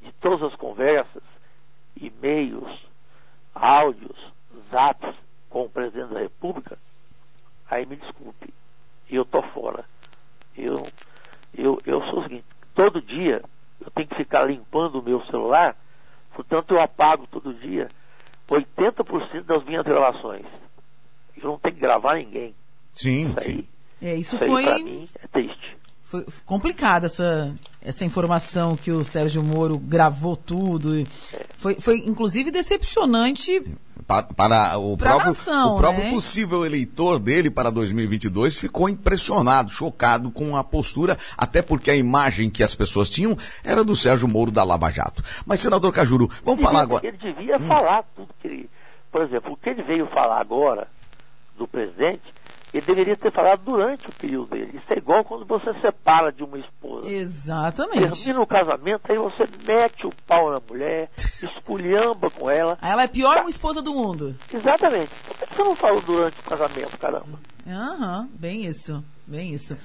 de 0.00 0.12
todas 0.12 0.42
as 0.42 0.54
conversas, 0.56 1.22
e-mails, 1.96 2.86
áudios, 3.54 4.16
zaps 4.70 5.14
com 5.48 5.64
o 5.64 5.70
presidente 5.70 6.12
da 6.12 6.20
República, 6.20 6.76
aí 7.70 7.86
me 7.86 7.96
desculpe, 7.96 8.52
eu 9.08 9.24
tô 9.24 9.42
fora. 9.42 9.84
Eu, 10.56 10.86
eu, 11.56 11.78
eu 11.86 12.00
sou 12.06 12.20
o 12.20 12.22
seguinte, 12.24 12.44
todo 12.74 13.00
dia 13.00 13.42
eu 13.80 13.90
tenho 13.90 14.08
que 14.08 14.16
ficar 14.16 14.44
limpando 14.44 14.98
o 14.98 15.02
meu 15.02 15.24
celular 15.26 15.76
Portanto, 16.34 16.74
eu 16.74 16.80
apago 16.80 17.26
todo 17.30 17.54
dia 17.54 17.88
80% 18.48 19.44
das 19.44 19.64
minhas 19.64 19.84
gravações. 19.84 20.44
Eu 21.36 21.50
não 21.50 21.58
tenho 21.58 21.74
que 21.74 21.80
gravar 21.80 22.16
ninguém. 22.16 22.54
Sim, 22.94 23.28
isso 23.30 23.40
sim. 23.42 23.64
É, 24.02 24.14
isso, 24.14 24.36
isso 24.36 24.46
foi. 24.46 24.66
Aí, 24.66 24.84
mim, 24.84 25.08
é 25.22 25.26
triste. 25.26 25.76
Foi 26.04 26.24
complicada 26.44 27.06
essa, 27.06 27.54
essa 27.82 28.04
informação 28.04 28.76
que 28.76 28.90
o 28.90 29.02
Sérgio 29.02 29.42
Moro 29.42 29.78
gravou 29.78 30.36
tudo. 30.36 31.00
É. 31.00 31.04
Foi, 31.56 31.74
foi, 31.76 31.98
inclusive, 32.06 32.50
decepcionante 32.50 33.62
para, 34.06 34.22
para 34.22 34.78
o 34.78 34.96
pra 34.96 35.10
próprio, 35.10 35.28
nação, 35.28 35.74
o 35.74 35.76
próprio 35.76 36.04
né? 36.04 36.10
possível 36.10 36.64
eleitor 36.64 37.18
dele 37.18 37.50
para 37.50 37.70
2022 37.70 38.56
ficou 38.56 38.88
impressionado, 38.88 39.70
chocado 39.70 40.30
com 40.30 40.56
a 40.56 40.64
postura, 40.64 41.16
até 41.36 41.62
porque 41.62 41.90
a 41.90 41.96
imagem 41.96 42.50
que 42.50 42.62
as 42.62 42.74
pessoas 42.74 43.08
tinham 43.08 43.36
era 43.64 43.82
do 43.82 43.96
Sérgio 43.96 44.28
Moro 44.28 44.50
da 44.50 44.64
Lava 44.64 44.90
Jato. 44.90 45.22
Mas, 45.46 45.60
senador 45.60 45.92
Cajuru, 45.92 46.28
vamos 46.44 46.60
ele 46.60 46.66
falar 46.66 46.82
agora. 46.82 47.06
Ele 47.06 47.16
devia 47.16 47.56
hum. 47.56 47.66
falar 47.66 48.04
tudo 48.14 48.28
que 48.40 48.48
ele. 48.48 48.70
Por 49.10 49.22
exemplo, 49.22 49.52
o 49.52 49.56
que 49.56 49.70
ele 49.70 49.82
veio 49.82 50.06
falar 50.06 50.40
agora 50.40 50.88
do 51.56 51.68
presidente 51.68 52.22
ele 52.74 52.86
deveria 52.86 53.16
ter 53.16 53.32
falado 53.32 53.62
durante 53.64 54.08
o 54.08 54.12
período 54.12 54.50
dele. 54.50 54.72
Isso 54.74 54.92
é 54.92 54.98
igual 54.98 55.22
quando 55.24 55.46
você 55.46 55.72
separa 55.80 56.32
de 56.32 56.42
uma 56.42 56.58
esposa. 56.58 57.08
Exatamente. 57.08 58.24
Termina 58.24 58.40
o 58.40 58.46
casamento, 58.46 59.02
aí 59.08 59.16
você 59.16 59.44
mete 59.64 60.06
o 60.08 60.12
pau 60.26 60.50
na 60.50 60.58
mulher, 60.68 61.08
esculhamba 61.16 62.28
com 62.30 62.50
ela. 62.50 62.76
Aí 62.82 62.90
ela 62.90 63.04
é 63.04 63.08
pior 63.08 63.38
uma 63.38 63.50
esposa 63.50 63.80
do 63.80 63.94
mundo. 63.94 64.34
Exatamente. 64.52 65.10
Por 65.24 65.38
que 65.38 65.54
você 65.54 65.62
não 65.62 65.76
falou 65.76 66.02
durante 66.02 66.40
o 66.40 66.42
casamento, 66.42 66.98
caramba? 66.98 67.38
Aham, 67.64 68.22
uhum, 68.22 68.28
bem 68.34 68.66
isso, 68.66 69.04
bem 69.24 69.54
isso. 69.54 69.78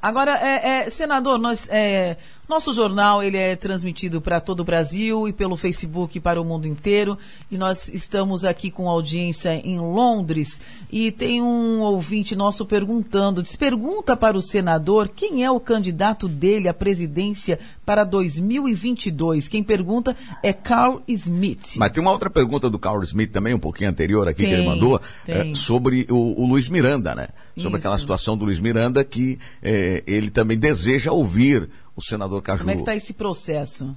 Agora, 0.00 0.38
é, 0.40 0.68
é, 0.68 0.90
senador, 0.90 1.38
nós, 1.38 1.68
é, 1.68 2.16
nosso 2.48 2.72
jornal 2.72 3.22
ele 3.22 3.36
é 3.36 3.56
transmitido 3.56 4.20
para 4.20 4.40
todo 4.40 4.60
o 4.60 4.64
Brasil 4.64 5.26
e 5.26 5.32
pelo 5.32 5.56
Facebook 5.56 6.20
para 6.20 6.40
o 6.40 6.44
mundo 6.44 6.68
inteiro. 6.68 7.18
E 7.50 7.58
nós 7.58 7.88
estamos 7.88 8.44
aqui 8.44 8.70
com 8.70 8.88
audiência 8.88 9.54
em 9.64 9.78
Londres. 9.78 10.60
E 10.90 11.10
tem 11.10 11.42
um 11.42 11.80
ouvinte 11.80 12.36
nosso 12.36 12.64
perguntando: 12.64 13.42
diz, 13.42 13.56
pergunta 13.56 14.16
para 14.16 14.36
o 14.36 14.42
senador 14.42 15.08
quem 15.08 15.44
é 15.44 15.50
o 15.50 15.58
candidato 15.58 16.28
dele 16.28 16.68
à 16.68 16.74
presidência 16.74 17.58
para 17.84 18.04
2022. 18.04 19.48
Quem 19.48 19.62
pergunta 19.62 20.16
é 20.42 20.52
Carl 20.52 21.02
Smith. 21.08 21.76
Mas 21.76 21.90
tem 21.90 22.00
uma 22.00 22.12
outra 22.12 22.30
pergunta 22.30 22.70
do 22.70 22.78
Carl 22.78 23.02
Smith 23.02 23.32
também, 23.32 23.54
um 23.54 23.58
pouquinho 23.58 23.90
anterior 23.90 24.28
aqui, 24.28 24.42
tem, 24.42 24.50
que 24.50 24.54
ele 24.54 24.66
mandou, 24.66 25.00
é, 25.26 25.54
sobre 25.54 26.06
o, 26.10 26.42
o, 26.42 26.46
Luiz 26.46 26.68
Miranda, 26.68 27.14
né? 27.14 27.28
Sobre 27.56 27.68
Isso. 27.68 27.76
aquela 27.78 27.98
situação 27.98 28.36
do 28.36 28.44
Luiz 28.44 28.60
Miranda 28.60 29.04
que 29.04 29.38
é, 29.62 30.02
ele 30.06 30.30
também 30.30 30.58
deseja 30.58 31.12
ouvir 31.12 31.68
o 31.96 32.02
senador 32.02 32.42
Caju. 32.42 32.60
Como 32.60 32.70
é 32.70 32.74
que 32.74 32.80
está 32.80 32.94
esse 32.94 33.14
processo? 33.14 33.96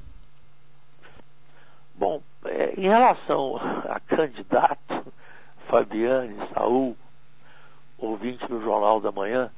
Bom, 1.95 2.21
é, 2.45 2.73
em 2.79 2.87
relação 2.87 3.57
a 3.57 3.99
candidato, 3.99 5.05
Fabiane, 5.67 6.35
Saul, 6.53 6.95
ouvinte 7.97 8.47
do 8.47 8.61
Jornal 8.61 9.01
da 9.01 9.11
Manhã, 9.11 9.51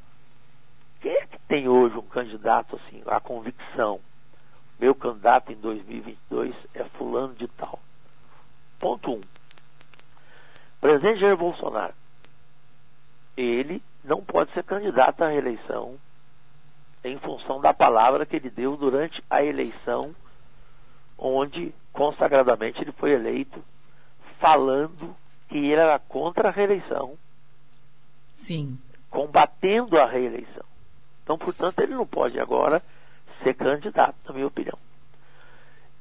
quem 1.00 1.12
é 1.12 1.26
que 1.28 1.40
tem 1.48 1.68
hoje 1.68 1.96
um 1.96 2.02
candidato 2.02 2.76
assim, 2.76 3.02
a 3.06 3.20
convicção? 3.20 4.00
Meu 4.80 4.96
candidato 4.96 5.52
em 5.52 5.56
2022 5.56 6.56
é 6.74 6.84
fulano 6.84 7.36
de 7.36 7.48
tal. 7.48 7.80
Ponto 8.80 9.12
1. 9.12 9.14
Um. 9.14 9.22
Presidente 10.80 11.20
Jair 11.22 11.38
Bolsonaro. 11.38 11.94
Ele 13.38 13.84
não 14.04 14.24
pode 14.24 14.52
ser 14.54 14.64
candidato 14.64 15.22
à 15.22 15.28
reeleição 15.28 15.96
em 17.04 17.18
função 17.20 17.60
da 17.60 17.74
palavra 17.74 18.26
que 18.26 18.36
ele 18.36 18.50
deu 18.50 18.78
durante 18.78 19.24
a 19.30 19.44
eleição, 19.44 20.16
onde 21.18 21.74
consagradamente 21.92 22.82
ele 22.82 22.92
foi 22.92 23.12
eleito 23.12 23.64
falando 24.40 25.16
que 25.50 25.58
ele 25.58 25.74
era 25.74 26.00
contra 26.00 26.50
a 26.50 26.52
reeleição. 26.52 27.18
Sim. 28.36 28.80
Combatendo 29.10 30.00
a 30.00 30.06
reeleição. 30.06 30.66
Então, 31.24 31.38
portanto, 31.38 31.80
ele 31.80 31.94
não 31.94 32.06
pode 32.06 32.40
agora 32.40 32.82
ser 33.44 33.54
candidato, 33.54 34.16
na 34.28 34.34
minha 34.34 34.48
opinião. 34.48 34.78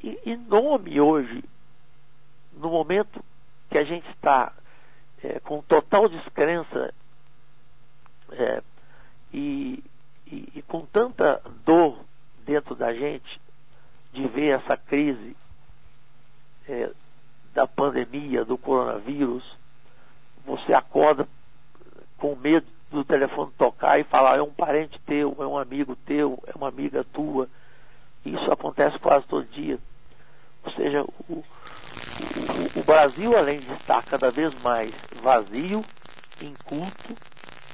E, 0.02 0.18
e 0.24 0.36
nome 0.36 1.00
hoje, 1.00 1.44
no 2.54 2.70
momento 2.70 3.22
que 3.68 3.78
a 3.78 3.84
gente 3.84 4.08
está 4.10 4.52
é, 5.22 5.38
com 5.40 5.62
total 5.62 6.08
descrença 6.08 6.92
é, 8.32 8.62
e, 9.32 9.82
e, 10.30 10.48
e 10.56 10.62
com 10.62 10.86
tanta 10.86 11.40
dor 11.64 11.98
dentro 12.44 12.74
da 12.74 12.92
gente 12.92 13.40
de 14.12 14.26
ver 14.26 14.60
essa 14.60 14.76
crise 14.76 15.36
é, 16.68 16.90
da 17.52 17.66
pandemia, 17.66 18.44
do 18.44 18.56
coronavírus, 18.56 19.44
você 20.44 20.72
acorda 20.72 21.28
com 22.16 22.36
medo 22.36 22.66
do 22.90 23.04
telefone 23.04 23.52
tocar 23.56 23.98
e 23.98 24.04
falar 24.04 24.38
é 24.38 24.42
um 24.42 24.50
parente 24.50 24.98
teu, 25.06 25.36
é 25.38 25.46
um 25.46 25.56
amigo 25.56 25.94
teu, 25.94 26.38
é 26.46 26.56
uma 26.56 26.68
amiga 26.68 27.04
tua. 27.04 27.48
Isso 28.24 28.50
acontece 28.50 28.98
quase 28.98 29.26
todo 29.26 29.46
dia. 29.46 29.78
Ou 30.64 30.72
seja, 30.72 31.02
o, 31.02 31.32
o, 31.32 31.44
o 32.80 32.84
Brasil, 32.84 33.36
além 33.36 33.58
de 33.58 33.72
estar 33.72 34.04
cada 34.04 34.30
vez 34.30 34.52
mais 34.62 34.92
vazio, 35.22 35.84
inculto, 36.42 37.14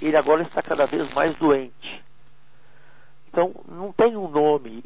ele 0.00 0.16
agora 0.16 0.42
está 0.42 0.62
cada 0.62 0.86
vez 0.86 1.12
mais 1.14 1.36
doente. 1.36 2.04
Então, 3.37 3.52
não 3.69 3.93
tem 3.93 4.16
um 4.16 4.31
nome 4.31 4.83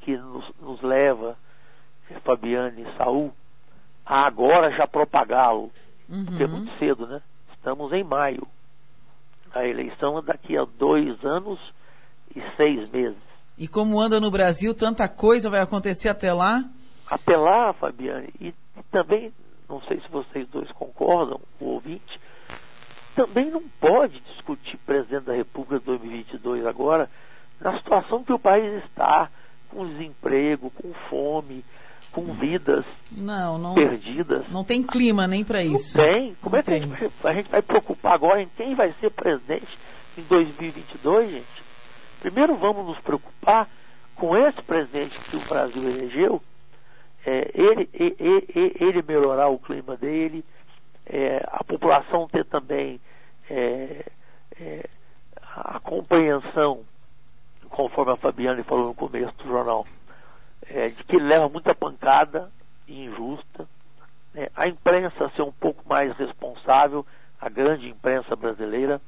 que 0.00 0.16
nos, 0.16 0.44
nos 0.60 0.82
leva, 0.82 1.36
Fabiane 2.24 2.82
e 2.82 2.96
Saul, 2.96 3.32
a 4.04 4.26
agora 4.26 4.76
já 4.76 4.84
propagá-lo. 4.84 5.70
Uhum. 6.08 6.24
Porque 6.24 6.42
é 6.42 6.46
muito 6.48 6.76
cedo, 6.76 7.06
né? 7.06 7.22
Estamos 7.54 7.92
em 7.92 8.02
maio. 8.02 8.48
A 9.54 9.64
eleição 9.64 10.18
é 10.18 10.22
daqui 10.22 10.58
a 10.58 10.64
dois 10.64 11.24
anos 11.24 11.60
e 12.34 12.42
seis 12.56 12.90
meses. 12.90 13.16
E 13.56 13.68
como 13.68 14.00
anda 14.00 14.18
no 14.18 14.28
Brasil, 14.28 14.74
tanta 14.74 15.06
coisa 15.08 15.48
vai 15.48 15.60
acontecer 15.60 16.08
até 16.08 16.32
lá? 16.32 16.64
Até 17.06 17.36
lá, 17.36 17.72
Fabiane. 17.74 18.28
E, 18.40 18.48
e 18.48 18.82
também, 18.90 19.32
não 19.68 19.80
sei 19.82 20.00
se 20.00 20.08
vocês 20.08 20.48
dois 20.48 20.68
concordam, 20.72 21.40
o 21.60 21.66
ouvinte, 21.66 22.20
também 23.14 23.52
não 23.52 23.62
pode 23.80 24.18
discutir 24.18 24.76
presidente 24.78 25.26
da 25.26 25.32
República 25.32 25.78
2022 25.86 26.66
agora, 26.66 27.08
na 27.64 27.78
situação 27.78 28.22
que 28.22 28.32
o 28.32 28.38
país 28.38 28.84
está, 28.84 29.30
com 29.70 29.88
desemprego, 29.88 30.70
com 30.70 30.92
fome, 31.08 31.64
com 32.12 32.26
vidas 32.34 32.84
não, 33.10 33.58
não, 33.58 33.74
perdidas. 33.74 34.46
Não 34.50 34.62
tem 34.62 34.82
clima 34.82 35.26
nem 35.26 35.42
para 35.42 35.64
isso. 35.64 35.96
Não 35.96 36.04
tem. 36.04 36.36
Como 36.42 36.54
não 36.54 36.60
é 36.60 36.62
que 36.62 36.70
a 36.70 36.78
gente, 36.78 36.86
vai, 36.86 37.32
a 37.32 37.34
gente 37.34 37.50
vai 37.50 37.62
preocupar 37.62 38.12
agora 38.12 38.42
em 38.42 38.48
quem 38.54 38.74
vai 38.74 38.94
ser 39.00 39.10
presidente 39.10 39.78
em 40.16 40.22
2022, 40.22 41.32
gente? 41.32 41.64
Primeiro 42.20 42.54
vamos 42.54 42.86
nos 42.86 42.98
preocupar 43.00 43.68
com 44.14 44.36
esse 44.36 44.62
presidente 44.62 45.18
que 45.18 45.36
o 45.36 45.40
Brasil 45.40 45.82
elegeu, 45.82 46.40
é, 47.26 47.50
ele, 47.54 47.88
ele, 47.92 48.72
ele, 48.78 49.02
melhorar 49.02 49.48
o 49.48 49.58
clima 49.58 49.96
dele, 49.96 50.44
é, 51.06 51.42
a 51.48 51.64
população 51.64 52.28
ter 52.28 52.44
também 52.44 53.00
é, 53.50 54.04
é 54.60 54.88
a 55.56 55.80
compreensão, 55.80 56.82
conforme 57.74 58.12
a 58.12 58.16
Fabiane 58.16 58.62
falou 58.62 58.86
no 58.86 58.94
começo 58.94 59.36
do 59.38 59.48
jornal, 59.48 59.84
é, 60.68 60.88
de 60.88 61.02
que 61.04 61.16
leva 61.16 61.48
muita 61.48 61.74
pancada 61.74 62.48
e 62.86 63.04
injusta. 63.04 63.66
Né? 64.32 64.48
A 64.54 64.68
imprensa 64.68 65.30
ser 65.34 65.42
um 65.42 65.52
pouco 65.52 65.82
mais 65.88 66.16
responsável, 66.16 67.04
a 67.40 67.48
grande 67.48 67.88
imprensa 67.88 68.36
brasileira. 68.36 69.00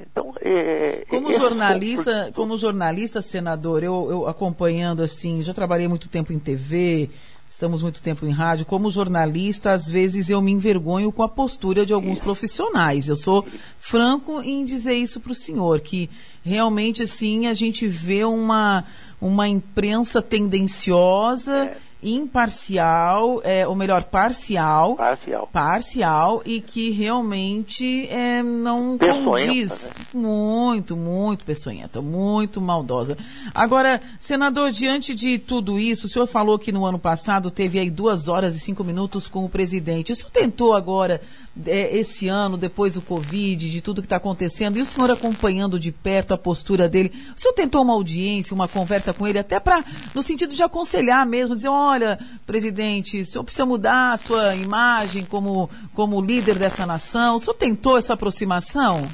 Então, 0.00 0.34
é, 0.40 1.02
é 1.02 1.04
como 1.04 1.30
jornalista, 1.30 2.32
como 2.34 2.56
jornalista, 2.56 3.20
senador, 3.20 3.82
eu, 3.82 4.10
eu 4.10 4.26
acompanhando 4.26 5.02
assim, 5.02 5.44
já 5.44 5.52
trabalhei 5.52 5.86
muito 5.86 6.08
tempo 6.08 6.32
em 6.32 6.38
TV, 6.38 7.10
estamos 7.50 7.82
muito 7.82 8.00
tempo 8.00 8.24
em 8.24 8.30
rádio. 8.30 8.64
Como 8.64 8.90
jornalista, 8.90 9.72
às 9.72 9.90
vezes 9.90 10.30
eu 10.30 10.40
me 10.40 10.52
envergonho 10.52 11.12
com 11.12 11.22
a 11.22 11.28
postura 11.28 11.84
de 11.84 11.92
alguns 11.92 12.18
profissionais. 12.18 13.08
Eu 13.08 13.16
sou 13.16 13.46
franco 13.78 14.40
em 14.40 14.64
dizer 14.64 14.94
isso 14.94 15.20
para 15.20 15.32
o 15.32 15.34
senhor, 15.34 15.80
que 15.80 16.08
realmente 16.42 17.02
assim 17.02 17.46
a 17.46 17.54
gente 17.54 17.86
vê 17.86 18.24
uma 18.24 18.84
uma 19.20 19.46
imprensa 19.46 20.22
tendenciosa. 20.22 21.66
É 21.66 21.90
imparcial, 22.02 23.40
é, 23.44 23.66
ou 23.66 23.74
melhor, 23.74 24.04
parcial. 24.04 24.96
Parcial. 24.96 25.48
Parcial 25.52 26.42
e 26.44 26.60
que 26.60 26.90
realmente 26.90 28.08
é, 28.08 28.42
não 28.42 28.96
condiz. 28.96 29.84
Né? 29.84 29.90
Muito, 30.14 30.96
muito 30.96 31.44
peçonhenta, 31.44 32.00
muito 32.00 32.60
maldosa. 32.60 33.16
Agora, 33.54 34.00
senador, 34.18 34.70
diante 34.70 35.14
de 35.14 35.38
tudo 35.38 35.78
isso, 35.78 36.06
o 36.06 36.08
senhor 36.08 36.26
falou 36.26 36.58
que 36.58 36.72
no 36.72 36.86
ano 36.86 36.98
passado 36.98 37.50
teve 37.50 37.78
aí 37.78 37.90
duas 37.90 38.28
horas 38.28 38.56
e 38.56 38.60
cinco 38.60 38.82
minutos 38.82 39.28
com 39.28 39.44
o 39.44 39.48
presidente. 39.48 40.12
O 40.12 40.16
senhor 40.16 40.30
tentou 40.30 40.74
agora, 40.74 41.20
é, 41.66 41.96
esse 41.96 42.28
ano, 42.28 42.56
depois 42.56 42.92
do 42.92 43.02
Covid, 43.02 43.70
de 43.70 43.80
tudo 43.80 44.00
que 44.00 44.06
está 44.06 44.16
acontecendo, 44.16 44.78
e 44.78 44.82
o 44.82 44.86
senhor 44.86 45.10
acompanhando 45.10 45.78
de 45.78 45.90
perto 45.90 46.32
a 46.32 46.38
postura 46.38 46.88
dele, 46.88 47.12
o 47.36 47.40
senhor 47.40 47.52
tentou 47.54 47.82
uma 47.82 47.92
audiência, 47.92 48.54
uma 48.54 48.68
conversa 48.68 49.12
com 49.12 49.26
ele, 49.26 49.38
até 49.38 49.58
para, 49.58 49.84
no 50.14 50.22
sentido 50.22 50.54
de 50.54 50.62
aconselhar 50.62 51.26
mesmo, 51.26 51.54
dizer, 51.54 51.68
olha, 51.68 52.18
presidente, 52.46 53.20
o 53.20 53.26
senhor 53.26 53.44
precisa 53.44 53.66
mudar 53.66 54.12
a 54.12 54.16
sua 54.16 54.54
imagem 54.54 55.24
como, 55.24 55.68
como 55.92 56.20
líder 56.20 56.58
dessa 56.58 56.86
nação. 56.86 57.36
O 57.36 57.40
senhor 57.40 57.54
tentou 57.54 57.98
essa 57.98 58.14
aproximação? 58.14 59.08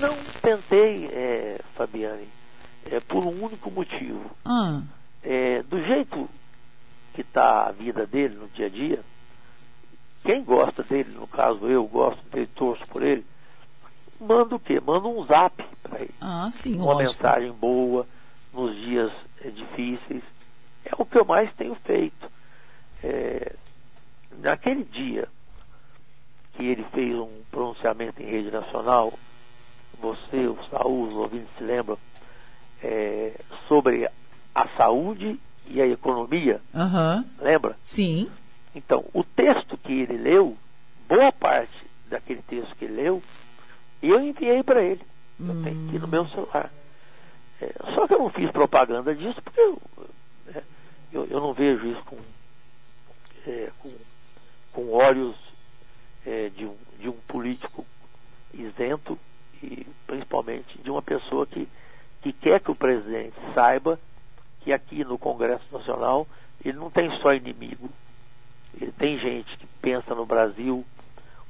Não 0.00 0.16
tentei, 0.42 1.08
é, 1.12 1.60
Fabiane, 1.76 2.28
é, 2.90 2.98
por 3.00 3.24
um 3.24 3.44
único 3.44 3.70
motivo. 3.70 4.30
Ah. 4.44 4.80
É, 5.22 5.62
do 5.62 5.80
jeito 5.82 6.28
que 7.14 7.20
está 7.20 7.68
a 7.68 7.70
vida 7.70 8.04
dele 8.06 8.34
no 8.34 8.48
dia 8.48 8.66
a 8.66 8.68
dia, 8.68 9.00
quem 10.24 10.42
gosta 10.42 10.82
dele, 10.82 11.10
no 11.14 11.26
caso 11.26 11.66
eu 11.66 11.84
gosto 11.86 12.22
dele, 12.30 12.48
torço 12.54 12.84
por 12.88 13.02
ele, 13.02 13.24
manda 14.20 14.56
o 14.56 14.58
quê? 14.58 14.80
Manda 14.80 15.06
um 15.06 15.24
zap 15.26 15.62
para 15.82 16.00
ele. 16.00 16.14
Ah, 16.20 16.48
sim, 16.50 16.76
Uma 16.76 16.94
lógico. 16.94 17.22
mensagem 17.22 17.52
boa 17.52 18.06
nos 18.52 18.74
dias 18.74 19.12
é, 19.42 19.50
difíceis 19.50 20.22
é 20.84 20.90
o 20.98 21.04
que 21.04 21.18
eu 21.18 21.24
mais 21.24 21.52
tenho 21.54 21.74
feito. 21.76 22.30
É, 23.02 23.54
naquele 24.40 24.84
dia 24.84 25.28
que 26.56 26.64
ele 26.64 26.84
fez 26.92 27.14
um 27.16 27.30
pronunciamento 27.50 28.22
em 28.22 28.26
rede 28.26 28.50
nacional, 28.50 29.12
você, 30.00 30.46
o 30.46 30.58
Saúl, 30.70 31.08
os 31.08 31.14
ouvintes 31.14 31.48
se 31.58 31.64
lembram, 31.64 31.98
é, 32.82 33.32
sobre 33.68 34.08
a 34.54 34.68
saúde 34.76 35.38
e 35.66 35.80
a 35.80 35.86
economia. 35.86 36.60
Uhum. 36.72 37.24
Lembra? 37.40 37.76
Sim. 37.84 38.30
Então, 38.74 39.04
o 39.12 39.22
texto 39.22 39.76
que 39.78 39.92
ele 39.92 40.16
leu, 40.16 40.56
boa 41.08 41.30
parte 41.32 41.84
daquele 42.08 42.42
texto 42.42 42.74
que 42.76 42.84
ele 42.84 43.02
leu, 43.02 43.22
eu 44.02 44.20
enviei 44.20 44.62
para 44.62 44.82
ele. 44.82 45.00
Eu 45.38 45.46
hum. 45.46 45.62
tenho 45.62 45.88
aqui 45.88 45.98
no 45.98 46.08
meu 46.08 46.26
celular. 46.28 46.70
É, 47.60 47.72
só 47.94 48.06
que 48.06 48.14
eu 48.14 48.18
não 48.18 48.30
fiz 48.30 48.50
propaganda 48.50 49.14
disso 49.14 49.40
porque 49.42 49.60
eu, 49.60 49.80
eu, 51.12 51.26
eu 51.26 51.40
não 51.40 51.52
vejo 51.52 51.86
isso 51.86 52.02
com, 52.04 52.18
é, 53.46 53.70
com, 53.78 53.92
com 54.72 54.90
olhos 54.90 55.36
é, 56.26 56.48
de, 56.48 56.66
um, 56.66 56.76
de 56.98 57.08
um 57.08 57.16
político 57.28 57.86
isento 58.52 59.18
e 59.62 59.86
principalmente 60.06 60.78
de 60.78 60.90
uma 60.90 61.00
pessoa 61.00 61.46
que, 61.46 61.68
que 62.22 62.32
quer 62.32 62.60
que 62.60 62.70
o 62.70 62.76
presidente 62.76 63.34
saiba 63.54 63.98
que 64.60 64.72
aqui 64.72 65.04
no 65.04 65.18
Congresso 65.18 65.72
Nacional 65.72 66.26
ele 66.64 66.78
não 66.78 66.90
tem 66.90 67.10
só 67.20 67.34
inimigo, 67.34 67.88
tem 68.98 69.18
gente 69.18 69.56
que 69.56 69.66
pensa 69.80 70.14
no 70.14 70.26
Brasil, 70.26 70.84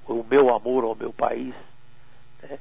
o 0.07 0.25
meu 0.29 0.55
amor 0.55 0.85
ao 0.85 0.95
meu 0.95 1.13
país, 1.13 1.55
né? 2.43 2.59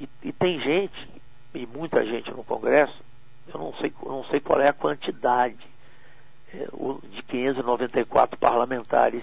e, 0.00 0.08
e, 0.22 0.32
tem 0.32 0.60
gente, 0.60 1.08
e 1.54 1.66
muita 1.66 2.04
gente 2.06 2.30
no 2.30 2.44
Congresso, 2.44 2.94
eu 3.52 3.60
não 3.60 3.74
sei, 3.74 3.92
eu 4.02 4.10
não 4.10 4.24
sei 4.24 4.40
qual 4.40 4.60
é 4.60 4.68
a 4.68 4.72
quantidade, 4.72 5.58
é, 6.52 6.66
de 7.10 7.22
594 7.22 8.38
parlamentares, 8.38 9.22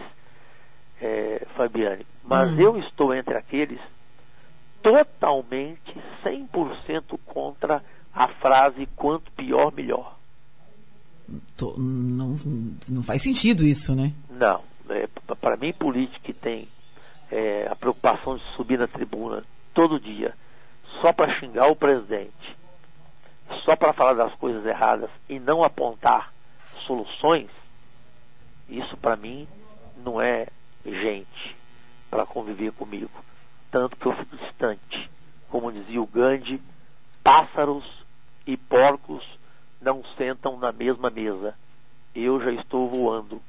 é, 1.01 1.45
Fabiane. 1.55 2.05
Mas 2.23 2.51
hum. 2.51 2.59
eu 2.59 2.77
estou 2.77 3.13
entre 3.13 3.35
aqueles 3.35 3.79
totalmente 4.81 5.95
100% 6.23 7.19
contra 7.25 7.81
a 8.13 8.27
frase 8.27 8.87
quanto 8.95 9.31
pior, 9.31 9.71
melhor. 9.73 10.17
Não, 11.77 12.35
não 12.89 13.01
faz 13.01 13.21
sentido 13.21 13.65
isso, 13.65 13.95
né? 13.95 14.13
Não. 14.29 14.61
É, 14.89 15.07
Para 15.39 15.57
mim, 15.57 15.73
político 15.73 16.23
que 16.23 16.33
tem 16.33 16.67
é, 17.31 17.67
a 17.69 17.75
preocupação 17.75 18.37
de 18.37 18.43
subir 18.55 18.77
na 18.77 18.87
tribuna 18.87 19.43
todo 19.73 19.99
dia 19.99 20.33
só 21.01 21.11
para 21.11 21.39
xingar 21.39 21.67
o 21.67 21.75
presidente, 21.75 22.55
só 23.65 23.75
para 23.75 23.93
falar 23.93 24.13
das 24.13 24.33
coisas 24.35 24.65
erradas 24.65 25.09
e 25.27 25.39
não 25.39 25.63
apontar 25.63 26.31
soluções, 26.85 27.49
isso 28.69 28.95
para 28.97 29.15
mim 29.15 29.47
não 29.97 30.21
é 30.21 30.47
gente 30.85 31.55
para 32.09 32.25
conviver 32.25 32.71
comigo. 32.73 33.11
Tanto 33.71 33.95
que 33.95 34.05
eu 34.05 34.13
fico 34.13 34.37
distante. 34.37 35.09
Como 35.49 35.71
dizia 35.71 36.01
o 36.01 36.07
Gandhi, 36.07 36.61
pássaros 37.23 37.83
e 38.45 38.55
porcos 38.57 39.23
não 39.81 40.03
sentam 40.17 40.57
na 40.57 40.71
mesma 40.71 41.09
mesa. 41.09 41.55
Eu 42.13 42.41
já 42.41 42.51
estou 42.51 42.89
voando. 42.89 43.41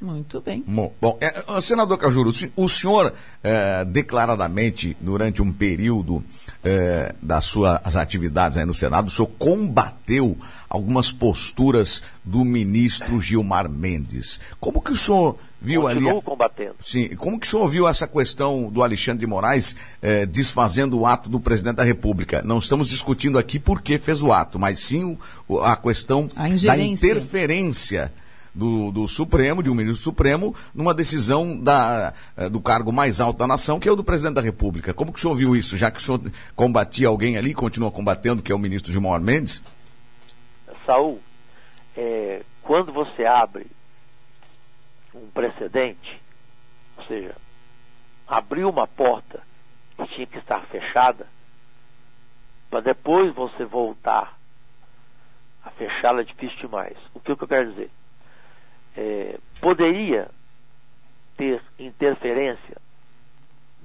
Muito 0.00 0.40
bem. 0.40 0.62
Bom, 0.66 0.92
bom 1.00 1.18
é, 1.20 1.60
senador 1.60 1.98
Cajuru, 1.98 2.32
o 2.56 2.68
senhor 2.68 3.12
é, 3.42 3.84
declaradamente, 3.84 4.96
durante 5.00 5.42
um 5.42 5.52
período 5.52 6.22
é, 6.62 7.14
das 7.20 7.44
suas 7.44 7.96
atividades 7.96 8.58
aí 8.58 8.64
no 8.64 8.74
Senado, 8.74 9.08
o 9.08 9.10
senhor 9.10 9.30
combateu 9.38 10.36
algumas 10.68 11.10
posturas 11.10 12.02
do 12.24 12.44
ministro 12.44 13.20
Gilmar 13.20 13.68
Mendes. 13.68 14.38
Como 14.60 14.82
que 14.82 14.92
o 14.92 14.96
senhor 14.96 15.38
viu 15.60 15.82
Continuo 15.82 16.10
ali. 16.12 16.22
combatendo. 16.22 16.74
Sim, 16.84 17.16
como 17.16 17.40
que 17.40 17.46
o 17.46 17.50
senhor 17.50 17.66
viu 17.68 17.88
essa 17.88 18.06
questão 18.06 18.70
do 18.70 18.82
Alexandre 18.82 19.20
de 19.20 19.26
Moraes 19.26 19.74
eh, 20.02 20.26
desfazendo 20.26 20.98
o 20.98 21.06
ato 21.06 21.28
do 21.28 21.40
presidente 21.40 21.76
da 21.76 21.84
República? 21.84 22.42
Não 22.42 22.58
estamos 22.58 22.88
discutindo 22.88 23.38
aqui 23.38 23.58
por 23.58 23.80
que 23.80 23.98
fez 23.98 24.22
o 24.22 24.32
ato, 24.32 24.58
mas 24.58 24.78
sim 24.80 25.16
o, 25.48 25.60
a 25.60 25.76
questão 25.76 26.28
A 26.36 26.48
da 26.48 26.78
interferência. 26.78 28.12
Do, 28.58 28.90
do 28.90 29.06
Supremo, 29.06 29.62
de 29.62 29.70
um 29.70 29.74
ministro 29.74 30.02
Supremo, 30.02 30.52
numa 30.74 30.92
decisão 30.92 31.56
da, 31.56 32.12
eh, 32.36 32.48
do 32.48 32.60
cargo 32.60 32.92
mais 32.92 33.20
alto 33.20 33.38
da 33.38 33.46
nação, 33.46 33.78
que 33.78 33.88
é 33.88 33.92
o 33.92 33.94
do 33.94 34.02
presidente 34.02 34.34
da 34.34 34.40
República. 34.40 34.92
Como 34.92 35.12
que 35.12 35.18
o 35.20 35.22
senhor 35.22 35.36
viu 35.36 35.54
isso? 35.54 35.76
Já 35.76 35.92
que 35.92 36.00
o 36.00 36.02
senhor 36.02 36.20
combatia 36.56 37.06
alguém 37.06 37.36
ali, 37.36 37.54
continua 37.54 37.92
combatendo, 37.92 38.42
que 38.42 38.50
é 38.50 38.54
o 38.54 38.58
ministro 38.58 38.90
Gilmar 38.90 39.20
Mendes? 39.20 39.62
Saul, 40.84 41.20
é, 41.96 42.42
quando 42.62 42.92
você 42.92 43.24
abre 43.24 43.66
um 45.14 45.28
precedente, 45.28 46.20
ou 46.96 47.04
seja, 47.04 47.36
abriu 48.26 48.68
uma 48.68 48.88
porta 48.88 49.40
que 49.96 50.06
tinha 50.14 50.26
que 50.26 50.38
estar 50.38 50.66
fechada, 50.66 51.28
para 52.68 52.80
depois 52.80 53.32
você 53.34 53.64
voltar 53.64 54.36
a 55.64 55.70
fechá-la 55.70 56.22
é 56.22 56.24
difícil 56.24 56.58
demais. 56.58 56.96
O 57.14 57.20
que, 57.20 57.36
que 57.36 57.42
eu 57.44 57.48
quero 57.48 57.70
dizer? 57.70 57.90
É, 59.00 59.38
poderia 59.60 60.28
ter 61.36 61.62
interferência 61.78 62.76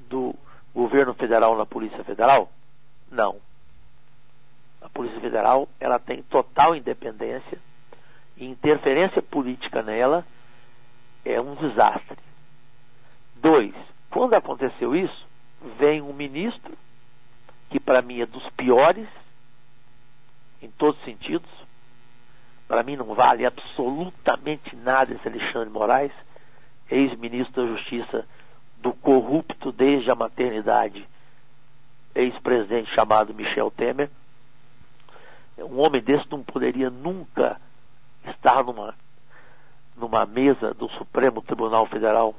do 0.10 0.34
governo 0.74 1.14
federal 1.14 1.56
na 1.56 1.68
Polícia 1.68 2.04
Federal? 2.04 2.52
Não. 3.12 3.38
A 4.82 4.90
Polícia 4.90 5.22
Federal 5.22 5.70
ela 5.80 6.00
tem 6.00 6.24
total 6.24 6.76
independência 6.76 7.60
e 8.38 8.46
interferência 8.46 9.22
política 9.22 9.84
nela 9.84 10.26
é 11.24 11.40
um 11.40 11.54
desastre. 11.54 12.18
Dois, 13.36 13.76
quando 14.10 14.34
aconteceu 14.34 14.96
isso, 14.96 15.28
vem 15.78 16.02
um 16.02 16.12
ministro 16.12 16.76
que 17.70 17.80
para 17.80 18.02
mim 18.02 18.20
é 18.20 18.26
dos 18.26 18.50
piores 18.58 19.08
em 20.60 20.72
todos 20.72 20.98
os 20.98 21.06
sentidos. 21.06 21.50
Para 22.74 22.82
mim 22.82 22.96
não 22.96 23.14
vale 23.14 23.46
absolutamente 23.46 24.76
nada 24.78 25.14
esse 25.14 25.28
Alexandre 25.28 25.70
Moraes, 25.70 26.12
ex-ministro 26.90 27.68
da 27.68 27.72
Justiça 27.72 28.26
do 28.80 28.92
corrupto 28.94 29.72
desde 29.72 30.10
a 30.10 30.16
maternidade, 30.16 31.08
ex-presidente 32.16 32.92
chamado 32.96 33.32
Michel 33.32 33.70
Temer. 33.70 34.10
Um 35.60 35.82
homem 35.82 36.02
desse 36.02 36.26
não 36.32 36.42
poderia 36.42 36.90
nunca 36.90 37.62
estar 38.26 38.64
numa 38.64 38.96
numa 39.96 40.26
mesa 40.26 40.74
do 40.74 40.90
Supremo 40.94 41.44
Tribunal 41.44 41.86
Federal 41.86 42.34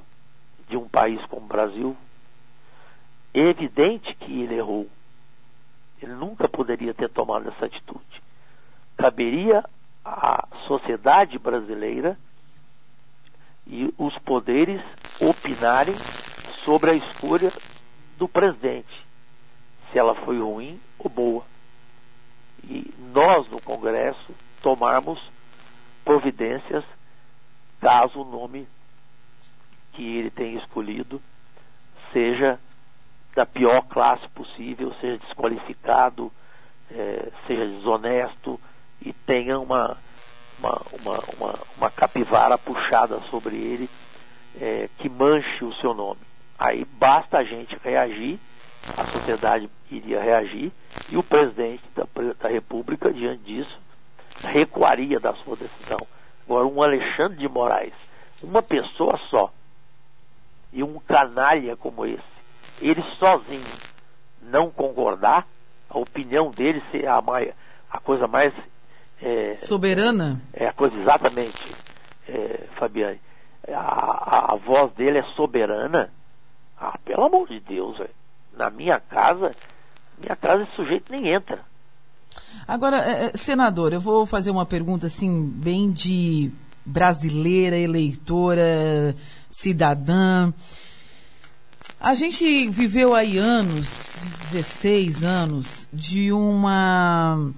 de 0.68 0.76
um 0.76 0.88
país 0.88 1.24
como 1.26 1.46
o 1.46 1.48
Brasil, 1.48 1.96
é 3.32 3.38
evidente 3.38 4.12
que 4.16 4.42
ele 4.42 4.56
errou. 4.56 4.90
Ele 6.02 6.14
nunca 6.14 6.48
poderia 6.48 6.92
ter 6.92 7.08
tomado 7.08 7.48
essa 7.50 7.66
atitude. 7.66 8.20
Caberia 8.96 9.62
à 10.04 10.46
sociedade 10.66 11.38
brasileira 11.38 12.18
e 13.66 13.92
os 13.96 14.16
poderes 14.18 14.82
opinarem 15.20 15.94
sobre 16.64 16.90
a 16.90 16.94
escolha 16.94 17.52
do 18.18 18.28
presidente, 18.28 19.04
se 19.90 19.98
ela 19.98 20.14
foi 20.14 20.38
ruim 20.38 20.78
ou 20.98 21.10
boa. 21.10 21.44
E 22.64 22.92
nós, 23.12 23.48
no 23.48 23.60
Congresso, 23.60 24.34
tomarmos 24.62 25.20
providências 26.04 26.84
caso 27.80 28.20
o 28.20 28.24
nome 28.24 28.66
que 29.92 30.02
ele 30.02 30.30
tenha 30.30 30.58
escolhido 30.58 31.20
seja 32.12 32.58
da 33.34 33.44
pior 33.44 33.82
classe 33.82 34.26
possível, 34.28 34.94
seja 35.00 35.18
desqualificado, 35.18 36.32
eh, 36.90 37.30
seja 37.46 37.66
desonesto 37.66 38.60
e 39.04 39.12
tenha 39.12 39.58
uma, 39.58 39.96
uma, 40.58 40.82
uma, 41.00 41.20
uma, 41.36 41.54
uma 41.76 41.90
capivara 41.90 42.56
puxada 42.56 43.20
sobre 43.30 43.56
ele 43.56 43.90
eh, 44.60 44.88
que 44.98 45.08
manche 45.08 45.64
o 45.64 45.74
seu 45.74 45.94
nome. 45.94 46.20
Aí 46.58 46.84
basta 46.84 47.38
a 47.38 47.44
gente 47.44 47.76
reagir, 47.82 48.38
a 48.96 49.04
sociedade 49.04 49.68
iria 49.90 50.22
reagir 50.22 50.72
e 51.10 51.16
o 51.16 51.22
presidente 51.22 51.82
da, 51.94 52.06
da 52.40 52.48
República, 52.48 53.12
diante 53.12 53.42
disso, 53.42 53.78
recuaria 54.42 55.20
da 55.20 55.32
sua 55.34 55.56
decisão. 55.56 55.98
Agora, 56.44 56.66
um 56.66 56.82
Alexandre 56.82 57.38
de 57.38 57.48
Moraes, 57.48 57.94
uma 58.42 58.62
pessoa 58.62 59.18
só, 59.30 59.52
e 60.72 60.82
um 60.82 60.98
canalha 61.00 61.76
como 61.76 62.04
esse, 62.04 62.22
ele 62.80 63.02
sozinho 63.18 63.62
não 64.42 64.70
concordar, 64.70 65.46
a 65.88 65.98
opinião 65.98 66.50
dele 66.50 66.82
ser 66.90 67.06
a, 67.06 67.20
mais, 67.20 67.52
a 67.90 67.98
coisa 67.98 68.26
mais. 68.26 68.52
É, 69.24 69.56
Soberana? 69.56 70.38
É 70.52 70.66
a 70.66 70.72
coisa 70.74 71.00
exatamente, 71.00 71.74
é, 72.28 72.66
Fabiane. 72.78 73.18
A, 73.68 73.78
a, 73.78 74.52
a, 74.52 74.56
voz 74.56 74.92
dele 74.92 75.16
é 75.16 75.22
soberana. 75.34 76.10
Ah, 76.78 76.98
pelo 77.02 77.24
amor 77.24 77.48
de 77.48 77.58
Deus, 77.60 77.96
véio. 77.96 78.10
na 78.54 78.68
minha 78.68 79.00
casa, 79.00 79.52
minha 80.18 80.37
casa 80.37 80.64
esse 80.64 80.76
sujeito 80.76 81.10
nem 81.10 81.32
entra. 81.32 81.64
Agora, 82.68 82.98
é, 82.98 83.30
senador, 83.34 83.94
eu 83.94 84.00
vou 84.00 84.26
fazer 84.26 84.50
uma 84.50 84.66
pergunta 84.66 85.06
assim, 85.06 85.50
bem 85.56 85.90
de 85.90 86.52
brasileira, 86.84 87.78
eleitora, 87.78 89.16
cidadã. 89.48 90.52
A 91.98 92.12
gente 92.12 92.68
viveu 92.68 93.14
aí 93.14 93.38
anos, 93.38 94.26
16 94.42 95.24
anos, 95.24 95.88
de 95.90 96.30
uma 96.30 97.54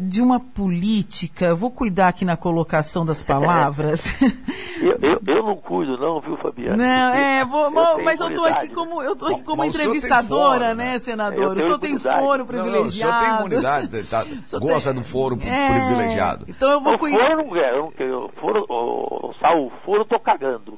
de 0.00 0.22
uma 0.22 0.40
política, 0.40 1.46
eu 1.46 1.56
vou 1.56 1.70
cuidar 1.70 2.08
aqui 2.08 2.24
na 2.24 2.36
colocação 2.36 3.04
das 3.04 3.22
palavras. 3.22 4.20
eu, 4.80 4.92
eu, 5.00 5.20
eu, 5.26 5.42
não 5.42 5.56
cuido 5.56 5.96
não, 5.98 6.20
viu, 6.20 6.36
Fabiana? 6.36 6.76
Não, 6.76 7.14
é, 7.14 7.44
vou, 7.44 7.64
eu 7.64 8.04
mas 8.04 8.20
eu 8.20 8.28
estou 8.28 8.44
aqui 8.44 8.68
como 8.68 9.02
eu 9.02 9.16
tô 9.16 9.26
aqui 9.26 9.42
como 9.42 9.62
Bom, 9.62 9.64
entrevistadora, 9.64 10.66
foro, 10.66 10.74
né, 10.74 10.98
senador? 10.98 11.56
O 11.56 11.60
senhor 11.60 11.78
tem 11.78 11.98
foro 11.98 12.46
privilegiado. 12.46 12.82
Não, 12.82 12.88
o 12.88 12.92
senhor 12.92 13.18
tem 13.18 13.28
imunidade, 13.28 14.02
tá, 14.04 14.24
gosta 14.58 14.92
tem... 14.92 15.00
do 15.00 15.06
foro 15.06 15.38
é, 15.44 15.80
privilegiado. 15.80 16.44
Então 16.48 16.70
eu 16.70 16.80
vou 16.80 16.98
cuidar. 16.98 17.18
Foro 17.18 17.46
não 17.46 17.56
é, 17.56 17.70
eu, 17.98 18.30
foro, 18.40 18.64
oh, 18.68 19.32
Saul, 19.40 19.72
foro 19.84 20.02
eu 20.02 20.06
tô 20.06 20.18
cagando. 20.18 20.76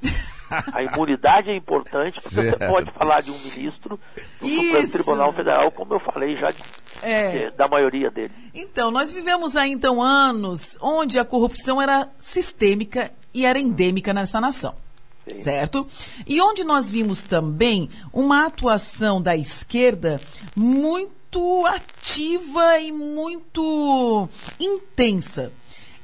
A 0.73 0.83
imunidade 0.83 1.51
é 1.51 1.57
importante 1.57 2.21
porque 2.21 2.29
certo. 2.35 2.59
você 2.59 2.67
pode 2.67 2.91
falar 2.93 3.21
de 3.21 3.31
um 3.31 3.39
ministro 3.39 3.99
do 4.41 4.47
Isso. 4.47 4.65
Supremo 4.65 4.93
Tribunal 4.93 5.33
Federal, 5.33 5.73
como 5.73 5.95
eu 5.95 6.01
falei 6.01 6.37
já 6.37 6.51
de, 6.51 6.63
é. 7.11 7.51
da 7.51 7.69
maioria 7.69 8.11
dele. 8.11 8.33
Então, 8.55 8.91
nós 8.91 9.13
vivemos 9.13 9.57
aí 9.57 9.71
então 9.71 10.03
anos 10.03 10.77
onde 10.81 11.19
a 11.19 11.25
corrupção 11.25 11.81
era 11.81 12.09
sistêmica 12.19 13.13
e 13.33 13.45
era 13.45 13.59
endêmica 13.59 14.13
nessa 14.13 14.41
nação. 14.41 14.75
Sim. 15.29 15.43
Certo? 15.43 15.87
E 16.27 16.41
onde 16.41 16.63
nós 16.63 16.89
vimos 16.89 17.23
também 17.23 17.91
uma 18.13 18.47
atuação 18.47 19.21
da 19.21 19.37
esquerda 19.37 20.21
muito 20.55 21.67
ativa 21.67 22.79
e 22.79 22.93
muito 22.93 24.29
intensa. 24.61 25.53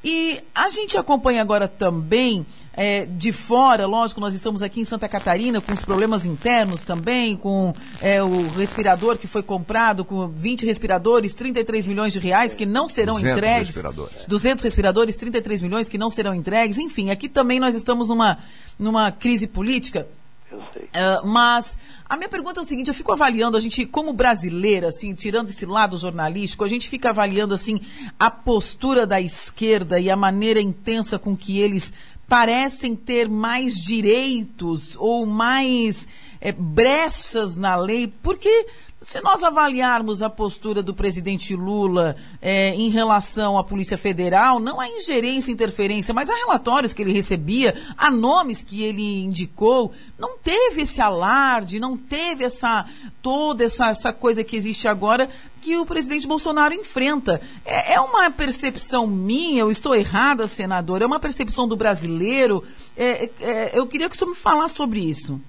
E 0.05 0.43
a 0.53 0.69
gente 0.71 0.99
acompanha 0.99 1.41
agora 1.41 1.69
também 1.69 2.45
é, 2.75 3.05
de 3.05 3.33
fora, 3.33 3.87
lógico, 3.87 4.21
nós 4.21 4.35
estamos 4.35 4.63
aqui 4.63 4.81
em 4.81 4.85
Santa 4.85 5.09
Catarina 5.09 5.61
com 5.61 5.73
os 5.73 5.85
problemas 5.85 6.25
internos 6.25 6.83
também, 6.83 7.37
com 7.37 7.75
é, 8.01 8.23
o 8.23 8.49
respirador 8.51 9.19
que 9.19 9.27
foi 9.27 9.43
comprado, 9.43 10.05
com 10.05 10.27
20 10.29 10.65
respiradores, 10.65 11.35
33 11.35 11.87
milhões 11.87 12.13
de 12.13 12.19
reais 12.19 12.55
que 12.55 12.65
não 12.65 12.89
serão 12.89 13.15
200 13.15 13.37
entregues. 13.37 13.67
Respiradores. 13.69 14.25
200 14.27 14.65
respiradores, 14.65 15.17
33 15.17 15.63
milhões 15.63 15.89
que 15.89 15.99
não 15.99 16.09
serão 16.09 16.35
entregues. 16.35 16.79
Enfim, 16.79 17.11
aqui 17.11 17.29
também 17.29 17.61
nós 17.61 17.75
estamos 17.75 18.09
numa, 18.09 18.39
numa 18.79 19.13
crise 19.13 19.47
política. 19.47 20.07
Uh, 20.53 21.27
mas 21.27 21.79
a 22.13 22.17
minha 22.17 22.29
pergunta 22.29 22.61
é 22.61 22.63
o 22.63 22.65
seguinte, 22.65 22.89
eu 22.89 22.95
fico 22.95 23.11
avaliando, 23.11 23.57
a 23.57 23.61
gente, 23.61 23.87
como 23.87 24.13
brasileira, 24.13 24.89
assim, 24.89 25.15
tirando 25.15 25.49
esse 25.49 25.65
lado 25.65 25.97
jornalístico, 25.97 26.63
a 26.63 26.69
gente 26.69 26.87
fica 26.89 27.09
avaliando, 27.09 27.55
assim, 27.55 27.81
a 28.21 28.31
postura 28.31 29.07
da 29.07 29.19
esquerda 29.19 29.99
e 29.99 30.11
a 30.11 30.17
maneira 30.17 30.61
intensa 30.61 31.19
com 31.19 31.35
que 31.35 31.59
eles 31.59 31.93
parecem 32.33 32.97
ter 32.97 33.29
mais 33.29 33.75
direitos 33.75 34.97
ou 34.97 35.27
mais 35.27 36.09
é, 36.41 36.51
brechas 36.51 37.59
na 37.59 37.77
lei, 37.77 38.11
porque 38.23 38.67
se 39.03 39.21
nós 39.21 39.43
avaliarmos 39.43 40.23
a 40.23 40.31
postura 40.31 40.83
do 40.83 40.95
presidente 40.95 41.57
Lula 41.57 42.17
é, 42.41 42.75
em 42.75 42.89
relação 42.89 43.59
à 43.59 43.65
Polícia 43.65 43.99
Federal, 43.99 44.61
não 44.61 44.81
a 44.81 44.89
ingerência, 44.89 45.51
interferência, 45.51 46.15
mas 46.15 46.31
a 46.31 46.35
relatórios 46.35 46.95
que 46.95 47.03
ele 47.03 47.13
recebia, 47.13 47.75
a 47.99 48.11
nomes 48.11 48.63
que 48.63 48.83
ele 48.85 49.23
indicou, 49.23 49.93
não 50.17 50.39
teve 50.39 50.83
esse 50.83 51.01
alarde, 51.01 51.81
não 51.81 51.97
teve 51.97 52.45
essa 52.45 52.87
toda 53.21 53.65
essa, 53.65 53.89
essa 53.89 54.13
coisa 54.13 54.43
que 54.43 54.57
existe 54.57 54.87
agora 54.87 55.29
que 55.61 55.77
o 55.77 55.87
presidente 55.87 56.27
Bolsonaro 56.27 56.75
enfrenta. 56.75 57.41
É, 57.65 57.95
é 57.95 58.01
uma 58.01 58.31
percepção 58.31 59.07
minha, 59.07 59.61
eu 59.61 59.71
estou 59.71 59.95
errada, 59.95 60.47
senador? 60.47 61.03
É 61.03 61.07
uma 61.07 61.21
percepção 61.21 61.67
do 61.67 61.77
brasileiro? 61.77 62.65
É, 62.97 63.31
é, 63.41 63.71
eu 63.75 63.87
queria 63.87 64.09
que 64.09 64.15
o 64.15 64.19
senhor 64.19 64.31
me 64.31 64.37
falasse 64.37 64.75
sobre 64.75 65.01
isso. 65.01 65.41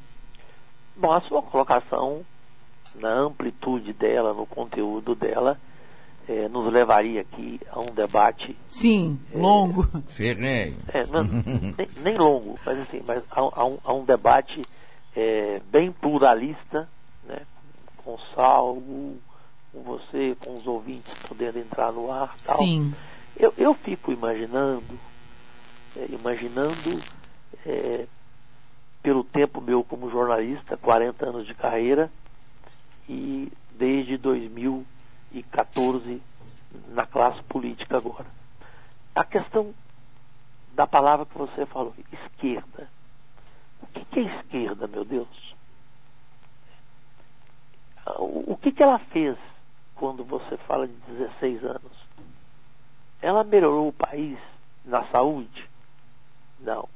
Bom, 0.95 1.11
a 1.11 1.21
sua 1.21 1.41
colocação 1.41 2.23
na 2.95 3.13
amplitude 3.13 3.93
dela, 3.93 4.33
no 4.33 4.45
conteúdo 4.45 5.15
dela, 5.15 5.57
é, 6.27 6.47
nos 6.47 6.71
levaria 6.71 7.21
aqui 7.21 7.59
a 7.69 7.79
um 7.79 7.93
debate. 7.93 8.55
Sim, 8.67 9.19
é, 9.33 9.37
longo. 9.37 9.87
Ferrenho. 10.07 10.77
É, 10.93 11.05
nem, 11.77 11.87
nem, 12.01 12.17
longo, 12.17 12.57
mas 12.65 12.79
assim, 12.79 13.01
mas 13.05 13.23
a, 13.31 13.39
a, 13.41 13.65
um, 13.65 13.77
a 13.83 13.93
um, 13.93 14.05
debate 14.05 14.61
é, 15.15 15.61
bem 15.71 15.91
pluralista, 15.91 16.87
né, 17.25 17.41
com 17.97 18.17
Salvo, 18.33 19.17
com 19.71 19.81
você, 19.83 20.35
com 20.39 20.57
os 20.57 20.67
ouvintes 20.67 21.13
podendo 21.27 21.59
entrar 21.59 21.91
no 21.91 22.11
ar. 22.11 22.35
Tal. 22.43 22.57
Sim. 22.57 22.93
Eu, 23.37 23.53
eu 23.57 23.73
fico 23.73 24.11
imaginando, 24.11 24.99
é, 25.97 26.05
imaginando 26.09 27.01
é, 27.65 28.05
pelo 29.01 29.23
tempo 29.23 29.59
meu 29.59 29.83
como 29.83 30.09
jornalista, 30.09 30.77
40 30.77 31.25
anos 31.25 31.47
de 31.47 31.53
carreira, 31.53 32.09
e 33.07 33.51
desde 33.71 34.17
2014 34.17 36.21
na 36.89 37.05
classe 37.05 37.41
política 37.43 37.97
agora. 37.97 38.25
A 39.15 39.23
questão 39.23 39.73
da 40.73 40.87
palavra 40.87 41.25
que 41.25 41.37
você 41.37 41.65
falou, 41.65 41.93
esquerda. 42.11 42.87
O 43.81 43.87
que, 43.87 44.19
é 44.19 44.39
esquerda, 44.39 44.87
meu 44.87 45.05
Deus? 45.05 45.55
O, 48.17 48.53
o 48.53 48.57
que, 48.57 48.71
que 48.71 48.81
ela 48.81 48.99
fez 48.99 49.37
quando 49.95 50.23
você 50.23 50.57
fala 50.57 50.87
de 50.87 50.93
16 50.93 51.63
anos? 51.63 51.91
Ela 53.21 53.43
melhorou 53.43 53.87
o 53.87 53.93
país 53.93 54.37
na 54.83 55.05
saúde? 55.07 55.69
Não. 56.59 56.89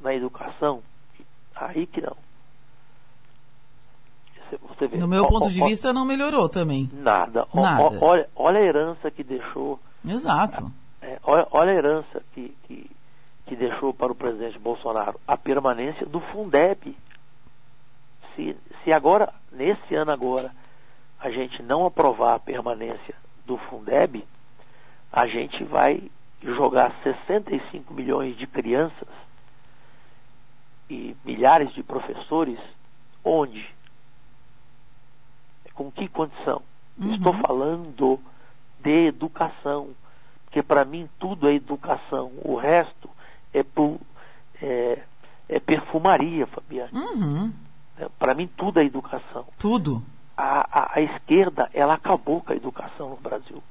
Na 0.00 0.14
educação? 0.14 0.82
Aí 1.54 1.86
que 1.86 2.00
não. 2.00 2.16
Você 4.58 4.86
vê, 4.86 4.98
no 4.98 5.08
meu 5.08 5.24
ó, 5.24 5.28
ponto 5.28 5.46
ó, 5.46 5.50
de 5.50 5.62
ó, 5.62 5.66
vista, 5.66 5.92
não 5.92 6.04
melhorou 6.04 6.48
também. 6.48 6.88
Nada. 6.92 7.46
nada. 7.54 7.98
olha, 8.00 8.28
olha 8.34 8.60
a 8.60 8.62
herança 8.62 9.10
que 9.10 9.22
deixou. 9.22 9.78
Exato. 10.06 10.70
É, 11.02 11.18
olha, 11.24 11.46
olha, 11.50 11.72
a 11.72 11.74
herança 11.74 12.22
que, 12.34 12.54
que, 12.66 12.90
que 13.46 13.56
deixou 13.56 13.92
para 13.92 14.12
o 14.12 14.14
presidente 14.14 14.58
Bolsonaro 14.58 15.18
a 15.26 15.36
permanência 15.36 16.06
do 16.06 16.20
Fundeb. 16.20 16.96
Se, 18.34 18.56
se 18.84 18.92
agora, 18.92 19.32
nesse 19.52 19.94
ano 19.94 20.12
agora, 20.12 20.50
a 21.18 21.30
gente 21.30 21.62
não 21.62 21.84
aprovar 21.84 22.34
a 22.34 22.40
permanência 22.40 23.14
do 23.46 23.56
Fundeb, 23.56 24.24
a 25.12 25.26
gente 25.26 25.64
vai 25.64 26.02
jogar 26.42 26.94
65 27.02 27.92
milhões 27.92 28.36
de 28.36 28.46
crianças 28.46 29.08
e 30.88 31.14
milhares 31.24 31.72
de 31.74 31.82
professores 31.82 32.58
onde? 33.24 33.68
Com 35.80 35.90
que 35.90 36.08
condição? 36.08 36.60
Uhum. 36.98 37.14
Estou 37.14 37.32
falando 37.32 38.20
de 38.80 39.06
educação, 39.06 39.88
porque 40.44 40.62
para 40.62 40.84
mim 40.84 41.08
tudo 41.18 41.48
é 41.48 41.54
educação, 41.54 42.30
o 42.44 42.54
resto 42.54 43.08
é, 43.54 43.64
é, 44.60 45.02
é 45.48 45.58
perfumaria, 45.58 46.46
Fabiana. 46.46 46.90
Uhum. 46.92 47.50
É, 47.96 48.06
para 48.18 48.34
mim 48.34 48.46
tudo 48.46 48.78
é 48.78 48.84
educação. 48.84 49.46
Tudo. 49.58 50.02
A, 50.36 50.80
a, 50.80 50.98
a, 50.98 51.00
esquerda, 51.00 51.70
ela 51.72 51.94
acabou 51.94 52.42
com 52.42 52.52
a 52.52 52.56
educação 52.56 53.08
no 53.08 53.16
Brasil. 53.16 53.62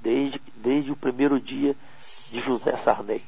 Desde, 0.00 0.40
desde 0.54 0.92
o 0.92 0.96
primeiro 0.96 1.40
dia 1.40 1.74
de 2.30 2.38
José 2.38 2.76
Sarney. 2.84 3.24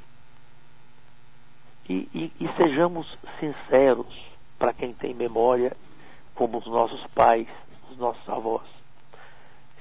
E, 1.88 2.09
e, 2.14 2.33
e 2.38 2.49
sejamos 2.57 3.18
sinceros, 3.40 4.16
para 4.61 4.73
quem 4.73 4.92
tem 4.92 5.12
memória 5.12 5.77
como 6.38 6.59
os 6.59 6.66
nossos 6.66 7.05
pais, 7.09 7.48
os 7.90 7.98
nossos 7.98 8.27
avós. 8.29 8.62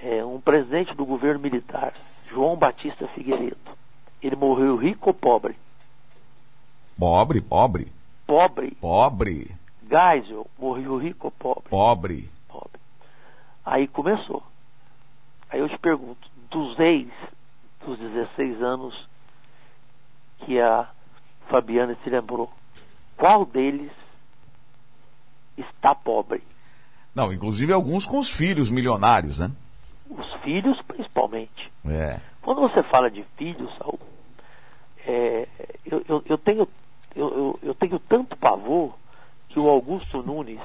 É, 0.01 0.25
um 0.25 0.41
presidente 0.41 0.91
do 0.95 1.05
governo 1.05 1.39
militar, 1.39 1.93
João 2.27 2.55
Batista 2.55 3.07
Figueiredo, 3.09 3.55
ele 4.23 4.35
morreu 4.35 4.75
rico 4.75 5.09
ou 5.09 5.13
pobre? 5.13 5.55
Pobre, 6.97 7.41
pobre. 7.41 7.91
Pobre. 8.25 8.71
Pobre. 8.81 9.55
Geisel 9.87 10.47
morreu 10.57 10.97
rico 10.97 11.27
ou 11.27 11.31
pobre? 11.31 11.69
Pobre. 11.69 12.29
Pobre. 12.47 12.81
Aí 13.63 13.87
começou. 13.87 14.41
Aí 15.51 15.59
eu 15.59 15.69
te 15.69 15.77
pergunto, 15.77 16.27
dos 16.49 16.77
ex 16.79 17.07
dos 17.85 17.99
16 17.99 18.63
anos 18.63 19.07
que 20.39 20.59
a 20.59 20.89
Fabiana 21.49 21.95
se 22.03 22.09
lembrou, 22.09 22.51
qual 23.15 23.45
deles 23.45 23.91
está 25.57 25.95
pobre. 25.95 26.43
Não, 27.13 27.33
inclusive 27.33 27.73
alguns 27.73 28.05
com 28.05 28.19
os 28.19 28.29
filhos 28.29 28.69
milionários, 28.69 29.39
né? 29.39 29.51
Os 30.09 30.33
filhos, 30.35 30.79
principalmente. 30.83 31.71
É. 31.85 32.19
Quando 32.41 32.61
você 32.61 32.83
fala 32.83 33.09
de 33.09 33.23
filhos, 33.35 33.69
Saul, 33.77 33.99
é, 35.05 35.47
eu, 35.85 36.03
eu, 36.07 36.23
eu, 36.27 36.37
tenho, 36.37 36.67
eu, 37.15 37.59
eu, 37.63 37.73
tenho 37.73 37.99
tanto 37.99 38.37
pavor 38.37 38.93
que 39.49 39.59
o 39.59 39.67
Augusto 39.67 40.21
Nunes. 40.21 40.59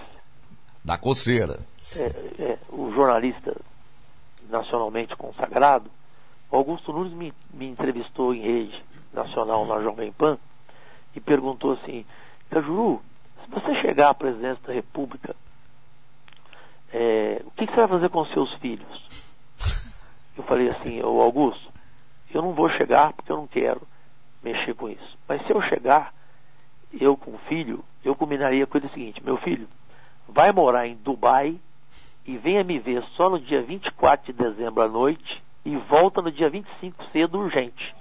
Da 0.85 0.99
coceira. 0.99 1.61
É, 1.97 2.05
é, 2.39 2.59
o 2.71 2.93
jornalista 2.93 3.57
nacionalmente 4.49 5.17
consagrado, 5.17 5.91
Augusto 6.51 6.93
Nunes 6.93 7.13
me, 7.15 7.33
me 7.55 7.67
entrevistou 7.67 8.35
em 8.35 8.43
rede 8.43 8.85
nacional 9.13 9.65
na 9.67 9.81
Jovem 9.81 10.13
Pan 10.13 10.37
e 11.17 11.21
perguntou 11.21 11.73
assim: 11.73 12.05
Cajuru, 12.51 13.03
se 13.45 13.51
você 13.51 13.75
chegar 13.81 14.11
à 14.11 14.15
presidência 14.15 14.63
da 14.67 14.73
República, 14.73 15.35
é, 16.93 17.43
o 17.45 17.51
que, 17.53 17.67
que, 17.67 17.73
você 17.73 17.81
vai 17.81 17.89
fazer 17.89 18.09
com 18.11 18.25
seus 18.27 18.53
filhos? 18.55 19.03
Eu 20.37 20.45
falei 20.45 20.69
assim, 20.71 21.03
ô 21.03 21.21
Augusto, 21.21 21.71
eu 22.33 22.43
não 22.43 22.53
vou 22.53 22.69
chegar 22.71 23.13
porque 23.13 23.31
eu 23.31 23.37
não 23.37 23.47
quero 23.47 23.83
mexer 24.43 24.75
com 24.75 24.89
isso. 24.89 25.19
Mas 25.29 25.45
se 25.47 25.53
eu 25.53 25.63
chegar, 25.63 26.13
eu 26.93 27.17
com 27.17 27.33
o 27.33 27.39
filho, 27.49 27.85
eu 28.05 28.15
combinaria 28.15 28.65
a 28.65 28.67
coisa 28.67 28.89
seguinte, 28.89 29.23
meu 29.25 29.37
filho, 29.37 29.69
vai 30.29 30.53
morar 30.53 30.87
em 30.87 30.97
Dubai 30.97 31.59
e 32.27 32.37
venha 32.37 32.65
me 32.65 32.79
ver 32.79 33.03
só 33.17 33.29
no 33.29 33.39
dia 33.39 33.63
24 33.63 34.33
de 34.33 34.39
dezembro 34.39 34.83
à 34.83 34.89
noite 34.89 35.43
e 35.65 35.77
volta 35.77 36.21
no 36.21 36.31
dia 36.31 36.49
25 36.49 37.05
cedo 37.13 37.39
urgente. 37.39 37.95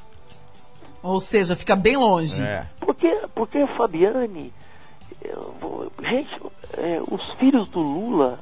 Ou 1.03 1.19
seja, 1.19 1.55
fica 1.55 1.75
bem 1.75 1.97
longe. 1.97 2.41
É. 2.41 2.67
Porque, 2.79 3.09
porque 3.33 3.65
Fabiane, 3.67 4.53
gente, 6.11 6.41
é, 6.77 7.01
os 7.09 7.31
filhos 7.37 7.67
do 7.69 7.79
Lula 7.79 8.39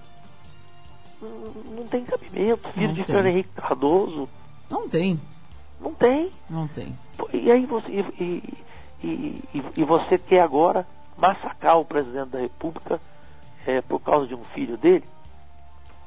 não 1.21 1.85
tem 1.85 2.03
cabimento. 2.03 2.69
Filho 2.69 2.87
não 2.87 2.93
de 2.93 3.03
Fernando 3.03 3.25
Henrique 3.27 3.49
Cardoso. 3.55 4.29
Não 4.69 4.87
tem. 4.87 5.19
Não 5.79 5.93
tem. 5.93 6.31
Não 6.49 6.67
tem. 6.67 6.97
E 7.33 7.51
aí 7.51 7.65
você, 7.65 7.89
e, 7.91 8.57
e, 9.01 9.43
e, 9.53 9.63
e 9.77 9.83
você 9.83 10.17
quer 10.17 10.41
agora 10.41 10.87
massacrar 11.17 11.77
o 11.77 11.85
presidente 11.85 12.29
da 12.29 12.39
República 12.39 12.99
é, 13.65 13.81
por 13.81 13.99
causa 13.99 14.27
de 14.27 14.35
um 14.35 14.43
filho 14.43 14.77
dele? 14.77 15.03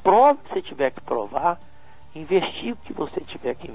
Prove 0.02 0.38
que 0.42 0.54
você 0.54 0.62
tiver 0.62 0.90
que 0.90 1.00
provar, 1.00 1.60
investigue 2.14 2.72
o 2.72 2.76
que 2.76 2.92
você 2.92 3.20
tiver 3.20 3.54
que 3.54 3.70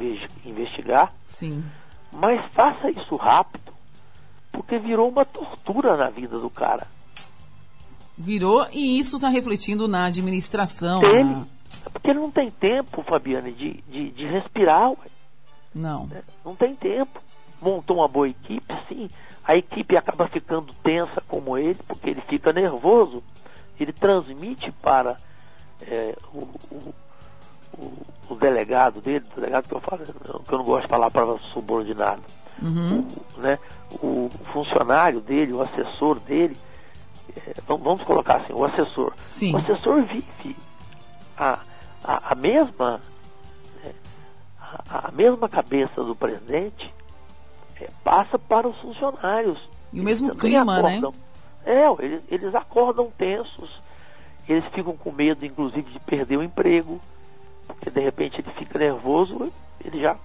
investigar. 0.45 1.13
Sim. 1.25 1.63
Mas 2.11 2.43
faça 2.53 2.89
isso 2.89 3.15
rápido 3.15 3.76
porque 4.57 4.79
virou 4.79 5.07
uma 5.07 5.23
tortura 5.23 5.95
na 5.95 6.09
vida 6.09 6.39
do 6.39 6.49
cara. 6.49 6.87
Virou 8.17 8.65
e 8.73 8.99
isso 8.99 9.17
está 9.17 9.29
refletindo 9.29 9.87
na 9.87 10.05
administração. 10.05 10.99
Dele. 10.99 11.23
Na... 11.23 11.45
Porque 11.93 12.09
ele 12.09 12.19
não 12.19 12.31
tem 12.31 12.49
tempo, 12.49 13.03
Fabiane, 13.03 13.51
de, 13.51 13.73
de, 13.87 14.09
de 14.09 14.25
respirar. 14.25 14.89
Ué. 14.89 14.97
Não. 15.75 16.09
É, 16.11 16.23
não 16.43 16.55
tem 16.55 16.75
tempo. 16.75 17.21
Montou 17.61 17.97
uma 17.97 18.07
boa 18.07 18.27
equipe, 18.27 18.73
sim. 18.89 19.07
A 19.43 19.55
equipe 19.55 19.95
acaba 19.95 20.27
ficando 20.27 20.73
tensa 20.83 21.21
como 21.27 21.55
ele, 21.55 21.79
porque 21.87 22.09
ele 22.09 22.21
fica 22.21 22.51
nervoso. 22.51 23.23
Ele 23.79 23.93
transmite 23.93 24.71
para 24.81 25.17
é, 25.83 26.15
o, 26.33 26.39
o, 26.71 26.93
o, 27.77 27.93
o, 28.29 28.35
delegado 28.35 29.01
dele, 29.01 29.23
o 29.31 29.39
delegado 29.39 29.67
que 29.67 29.75
eu 29.75 29.79
falo, 29.79 30.03
que 30.03 30.53
eu 30.53 30.57
não 30.57 30.65
gosto 30.65 30.83
de 30.83 30.89
falar 30.89 31.11
para 31.11 31.37
subordinado. 31.53 32.23
Uhum. 32.61 33.07
O, 33.37 33.41
né, 33.41 33.59
o 34.01 34.29
funcionário 34.51 35.21
dele, 35.21 35.53
o 35.53 35.61
assessor 35.61 36.19
dele, 36.19 36.57
é, 37.35 37.53
vamos 37.67 38.01
colocar 38.03 38.37
assim, 38.37 38.53
o 38.53 38.65
assessor. 38.65 39.13
Sim. 39.29 39.53
O 39.53 39.57
assessor 39.57 40.01
vive 40.03 40.55
a, 41.37 41.59
a, 42.03 42.31
a 42.31 42.35
mesma 42.35 43.01
né, 43.83 43.91
a, 44.89 45.09
a, 45.09 45.11
mesma 45.11 45.47
cabeça 45.47 46.03
do 46.03 46.15
presidente 46.15 46.93
é, 47.79 47.89
passa 48.03 48.39
para 48.39 48.67
os 48.67 48.77
funcionários. 48.79 49.57
E 49.93 50.01
o 50.01 50.03
mesmo 50.03 50.35
clima, 50.35 50.81
né? 50.81 50.97
acordam, 50.97 51.11
né? 51.11 51.17
É, 51.65 52.05
eles, 52.05 52.21
eles 52.29 52.55
acordam 52.55 53.11
tensos, 53.17 53.69
eles 54.47 54.65
ficam 54.73 54.95
com 54.95 55.11
medo, 55.11 55.45
inclusive, 55.45 55.91
de 55.91 55.99
perder 55.99 56.37
o 56.37 56.43
emprego, 56.43 56.99
porque 57.67 57.89
de 57.89 57.99
repente 57.99 58.39
ele 58.39 58.49
fica 58.57 58.79
nervoso, 58.79 59.51
ele 59.83 60.01
já. 60.01 60.15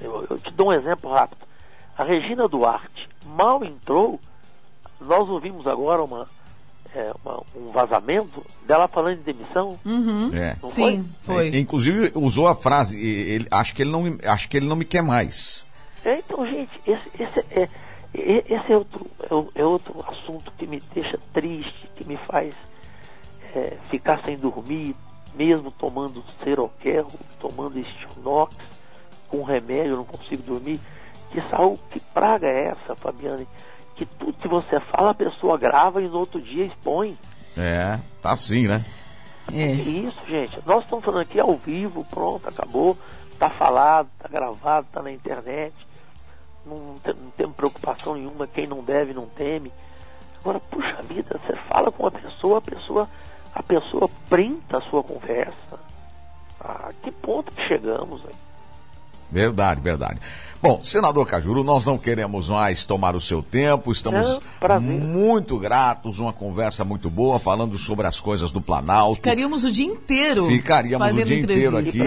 Eu, 0.00 0.26
eu 0.28 0.38
te 0.38 0.50
dou 0.52 0.68
um 0.68 0.72
exemplo 0.72 1.12
rápido. 1.12 1.40
A 1.96 2.04
Regina 2.04 2.46
Duarte 2.48 3.08
mal 3.24 3.64
entrou, 3.64 4.20
nós 5.00 5.28
ouvimos 5.28 5.66
agora 5.66 6.02
uma, 6.02 6.28
é, 6.94 7.12
uma, 7.24 7.42
um 7.54 7.70
vazamento 7.72 8.44
dela 8.66 8.88
falando 8.88 9.18
de 9.18 9.32
demissão. 9.32 9.78
Uhum. 9.84 10.30
É. 10.34 10.56
Sim, 10.68 11.08
foi? 11.22 11.34
foi. 11.34 11.48
É, 11.48 11.58
inclusive 11.58 12.12
usou 12.14 12.48
a 12.48 12.54
frase, 12.54 12.98
ele, 12.98 13.46
acho, 13.50 13.74
que 13.74 13.82
ele 13.82 13.90
não, 13.90 14.04
acho 14.24 14.48
que 14.48 14.56
ele 14.56 14.66
não 14.66 14.76
me 14.76 14.84
quer 14.84 15.02
mais. 15.02 15.66
É, 16.04 16.18
então, 16.18 16.46
gente, 16.46 16.70
esse, 16.86 17.22
esse, 17.22 17.40
é, 17.50 17.68
esse 18.14 18.72
é, 18.72 18.76
outro, 18.76 19.06
é, 19.22 19.60
é 19.60 19.64
outro 19.64 20.04
assunto 20.08 20.52
que 20.56 20.66
me 20.66 20.80
deixa 20.94 21.18
triste, 21.32 21.90
que 21.96 22.04
me 22.06 22.16
faz 22.16 22.54
é, 23.54 23.76
ficar 23.90 24.22
sem 24.24 24.36
dormir, 24.36 24.94
mesmo 25.34 25.70
tomando 25.70 26.22
seroquel, 26.42 27.10
tomando 27.40 27.78
estilnox, 27.78 28.54
com 29.28 29.42
remédio, 29.42 29.92
eu 29.92 29.96
não 29.98 30.04
consigo 30.04 30.42
dormir. 30.42 30.80
Que 31.30 31.40
saúde, 31.50 31.80
que 31.90 32.00
praga 32.00 32.46
é 32.46 32.68
essa, 32.68 32.94
Fabiane? 32.94 33.46
Que 33.94 34.06
tudo 34.06 34.34
que 34.34 34.48
você 34.48 34.78
fala 34.80 35.10
a 35.10 35.14
pessoa 35.14 35.58
grava 35.58 36.02
e 36.02 36.08
no 36.08 36.18
outro 36.18 36.40
dia 36.40 36.64
expõe. 36.64 37.16
É, 37.56 37.98
tá 38.22 38.32
assim, 38.32 38.66
né? 38.66 38.84
É. 39.52 39.72
Isso, 39.72 40.20
gente. 40.26 40.58
Nós 40.66 40.84
estamos 40.84 41.04
falando 41.04 41.22
aqui 41.22 41.38
ao 41.38 41.56
vivo, 41.56 42.04
pronto, 42.04 42.48
acabou. 42.48 42.96
Tá 43.38 43.50
falado, 43.50 44.08
tá 44.18 44.28
gravado, 44.28 44.86
tá 44.92 45.02
na 45.02 45.12
internet. 45.12 45.74
Não, 46.64 46.76
não, 46.76 46.98
tem, 46.98 47.14
não 47.14 47.30
temos 47.30 47.56
preocupação 47.56 48.14
nenhuma. 48.14 48.46
Quem 48.46 48.66
não 48.66 48.82
deve, 48.82 49.12
não 49.12 49.26
teme. 49.26 49.72
Agora, 50.40 50.60
puxa 50.60 51.02
vida, 51.02 51.38
você 51.38 51.56
fala 51.68 51.90
com 51.90 52.06
a 52.06 52.10
pessoa, 52.10 52.58
a 52.58 52.60
pessoa, 52.60 53.08
a 53.54 53.62
pessoa 53.62 54.08
printa 54.28 54.78
a 54.78 54.82
sua 54.82 55.02
conversa. 55.02 55.78
A 56.60 56.92
que 57.02 57.10
ponto 57.10 57.52
que 57.52 57.66
chegamos 57.66 58.24
aí? 58.24 58.34
Verdade, 59.30 59.80
verdade. 59.80 60.20
Bom, 60.62 60.82
senador 60.82 61.26
Cajuru, 61.26 61.62
nós 61.62 61.84
não 61.84 61.98
queremos 61.98 62.48
mais 62.48 62.84
tomar 62.84 63.14
o 63.14 63.20
seu 63.20 63.42
tempo, 63.42 63.92
estamos 63.92 64.40
muito 64.80 65.58
gratos, 65.58 66.18
uma 66.18 66.32
conversa 66.32 66.84
muito 66.84 67.10
boa, 67.10 67.38
falando 67.38 67.76
sobre 67.76 68.06
as 68.06 68.18
coisas 68.18 68.50
do 68.50 68.60
Planalto. 68.60 69.16
Ficaríamos 69.16 69.64
o 69.64 69.70
dia 69.70 69.86
inteiro. 69.86 70.46
Ficaríamos 70.48 71.12
o 71.12 71.24
dia 71.24 71.40
inteiro 71.40 71.76
aqui 71.76 72.00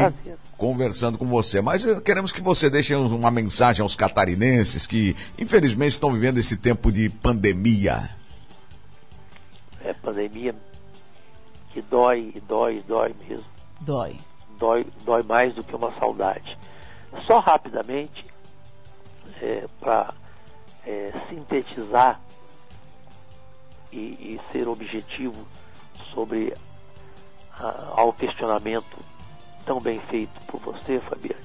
conversando 0.60 1.18
com 1.18 1.26
você. 1.26 1.62
Mas 1.62 1.86
eh, 1.86 2.02
queremos 2.02 2.34
que 2.34 2.42
você 2.42 2.70
deixe 2.70 2.94
uma 2.94 3.32
mensagem 3.32 3.82
aos 3.82 3.96
catarinenses 3.96 4.86
que, 4.86 5.16
infelizmente, 5.40 5.94
estão 5.94 6.12
vivendo 6.12 6.38
esse 6.38 6.58
tempo 6.58 6.92
de 6.92 7.10
pandemia. 7.10 8.10
É, 9.82 9.94
pandemia 9.94 10.54
que 11.74 11.82
dói, 11.82 12.34
dói, 12.46 12.84
dói 12.86 13.16
mesmo. 13.28 13.46
Dói. 13.80 14.18
Dói, 14.60 14.86
dói 15.06 15.24
mais 15.24 15.56
do 15.56 15.64
que 15.64 15.74
uma 15.74 15.94
saudade. 15.98 16.58
Só 17.26 17.40
rapidamente, 17.40 18.26
é, 19.42 19.68
para 19.80 20.14
é, 20.86 21.12
sintetizar 21.30 22.20
e, 23.92 23.98
e, 23.98 24.42
ser 24.52 24.68
objetivo 24.68 25.46
sobre 26.14 26.54
a, 27.58 27.94
ao 27.96 28.14
questionamento 28.14 28.98
tão 29.66 29.80
bem 29.80 30.00
feito 30.02 30.40
por 30.46 30.60
você, 30.60 31.00
Fabiano. 31.00 31.40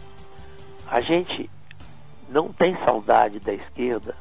A 0.86 1.00
gente 1.00 1.48
não 2.28 2.52
tem 2.52 2.76
saudade 2.84 3.38
da 3.40 3.52
esquerda, 3.52 4.14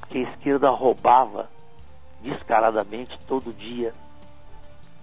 porque 0.00 0.18
a 0.18 0.30
esquerda 0.30 0.70
roubava 0.70 1.48
descaradamente 2.22 3.18
todo 3.26 3.52
dia. 3.52 3.94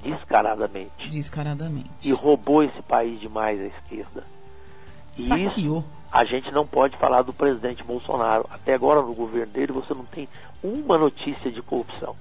Descaradamente. 0.01 1.09
Descaradamente. 1.09 1.89
E 2.03 2.11
roubou 2.11 2.63
esse 2.63 2.81
país 2.81 3.19
demais 3.19 3.59
a 3.59 3.65
esquerda. 3.65 4.23
Saqueou. 5.15 5.79
isso 5.79 5.85
a 6.13 6.23
gente 6.25 6.51
não 6.53 6.65
pode 6.65 6.95
falar 6.97 7.23
do 7.23 7.33
presidente 7.33 7.83
Bolsonaro. 7.83 8.45
Até 8.51 8.75
agora 8.75 9.01
no 9.01 9.15
governo 9.15 9.51
dele 9.51 9.73
você 9.73 9.95
não 9.95 10.05
tem 10.05 10.29
uma 10.63 10.95
notícia 10.95 11.51
de 11.51 11.59
corrupção. 11.59 12.15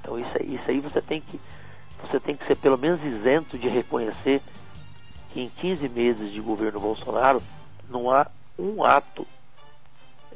Então 0.00 0.18
isso 0.18 0.30
aí, 0.34 0.56
isso 0.56 0.64
aí 0.68 0.80
você 0.80 1.00
tem 1.00 1.20
que 1.20 1.40
você 2.02 2.18
tem 2.18 2.36
que 2.36 2.44
ser 2.44 2.56
pelo 2.56 2.76
menos 2.76 3.00
isento 3.04 3.56
de 3.56 3.68
reconhecer 3.68 4.42
que 5.32 5.40
em 5.40 5.48
15 5.48 5.88
meses 5.88 6.32
de 6.32 6.40
governo 6.40 6.80
Bolsonaro 6.80 7.40
não 7.88 8.10
há 8.10 8.26
um 8.58 8.82
ato 8.82 9.24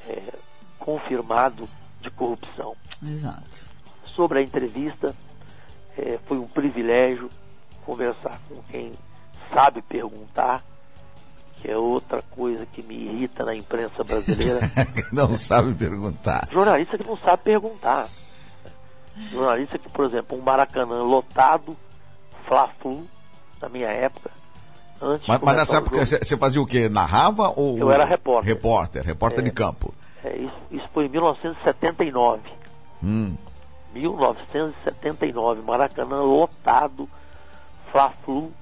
é, 0.07 0.33
confirmado 0.79 1.69
de 2.01 2.09
corrupção. 2.09 2.77
Exato. 3.03 3.69
Sobre 4.15 4.39
a 4.39 4.43
entrevista, 4.43 5.13
é, 5.99 6.21
foi 6.27 6.39
um 6.39 6.47
privilégio 6.47 7.29
conversar 7.85 8.41
com 8.49 8.63
quem 8.71 8.93
sabe 9.53 9.83
perguntar 9.83 10.63
que 11.67 11.73
é 11.73 11.77
outra 11.77 12.23
coisa 12.31 12.65
que 12.65 12.81
me 12.85 12.95
irrita 12.95 13.45
na 13.45 13.53
imprensa 13.53 14.05
brasileira. 14.05 14.61
não 15.13 15.33
sabe 15.33 15.75
perguntar. 15.75 16.49
Jornalista 16.53 16.97
que 16.97 17.03
não 17.03 17.17
sabe 17.17 17.43
perguntar. 17.43 18.09
Jornalista 19.33 19.77
que, 19.77 19.89
por 19.89 20.05
exemplo, 20.05 20.39
um 20.39 20.43
Maracanã 20.43 21.03
lotado, 21.03 21.77
Fla-Flu, 22.47 23.05
na 23.61 23.69
minha 23.69 23.89
época. 23.89 24.31
Antes 25.03 25.27
mas, 25.27 25.41
mas 25.41 25.57
nessa 25.57 25.79
época 25.79 26.07
você 26.07 26.37
fazia 26.37 26.63
o 26.63 26.67
quê? 26.67 26.89
Narrava 26.89 27.53
ou. 27.57 27.77
Eu 27.77 27.91
era 27.91 28.05
repórter. 28.05 28.55
Repórter, 28.55 29.03
repórter 29.05 29.41
é, 29.41 29.43
de 29.43 29.51
campo. 29.51 29.93
É, 30.23 30.37
isso, 30.37 30.57
isso 30.71 30.89
foi 30.95 31.07
em 31.07 31.09
1979. 31.09 32.43
Hum. 33.03 33.35
1979, 33.93 35.63
Maracanã 35.63 36.23
lotado, 36.23 37.09
Fla-Flu, 37.91 38.53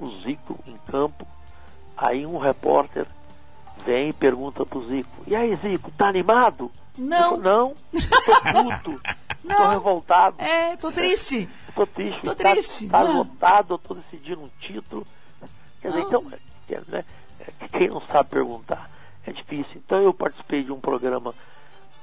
o 0.00 0.10
Zico 0.22 0.58
em 0.66 0.76
campo, 0.90 1.26
Aí 1.96 2.26
um 2.26 2.38
repórter 2.38 3.06
vem 3.84 4.10
e 4.10 4.12
pergunta 4.12 4.66
pro 4.66 4.86
Zico: 4.86 5.24
E 5.26 5.34
aí, 5.34 5.56
Zico, 5.56 5.90
tá 5.92 6.08
animado? 6.08 6.70
Não. 6.98 7.36
não, 7.36 7.74
tô 7.92 8.62
puto. 8.62 9.00
não. 9.44 9.56
Tô 9.56 9.68
revoltado. 9.68 10.42
É, 10.42 10.76
tô 10.76 10.90
triste. 10.90 11.48
tô 11.74 11.86
triste. 11.86 12.20
Tô 12.22 12.34
tá, 12.34 12.50
triste. 12.50 12.88
Tá, 12.88 13.02
lotado, 13.02 13.74
eu 13.74 13.78
tô 13.78 13.94
decidindo 13.94 14.42
um 14.42 14.50
título. 14.60 15.06
Quer 15.80 15.88
dizer, 15.88 16.02
então, 16.02 16.24
é, 16.70 16.80
né, 16.88 17.04
é, 17.40 17.68
quem 17.68 17.88
não 17.88 18.00
sabe 18.00 18.30
perguntar 18.30 18.90
é 19.26 19.32
difícil. 19.32 19.82
Então 19.84 20.00
eu 20.00 20.12
participei 20.12 20.62
de 20.62 20.72
um 20.72 20.80
programa 20.80 21.34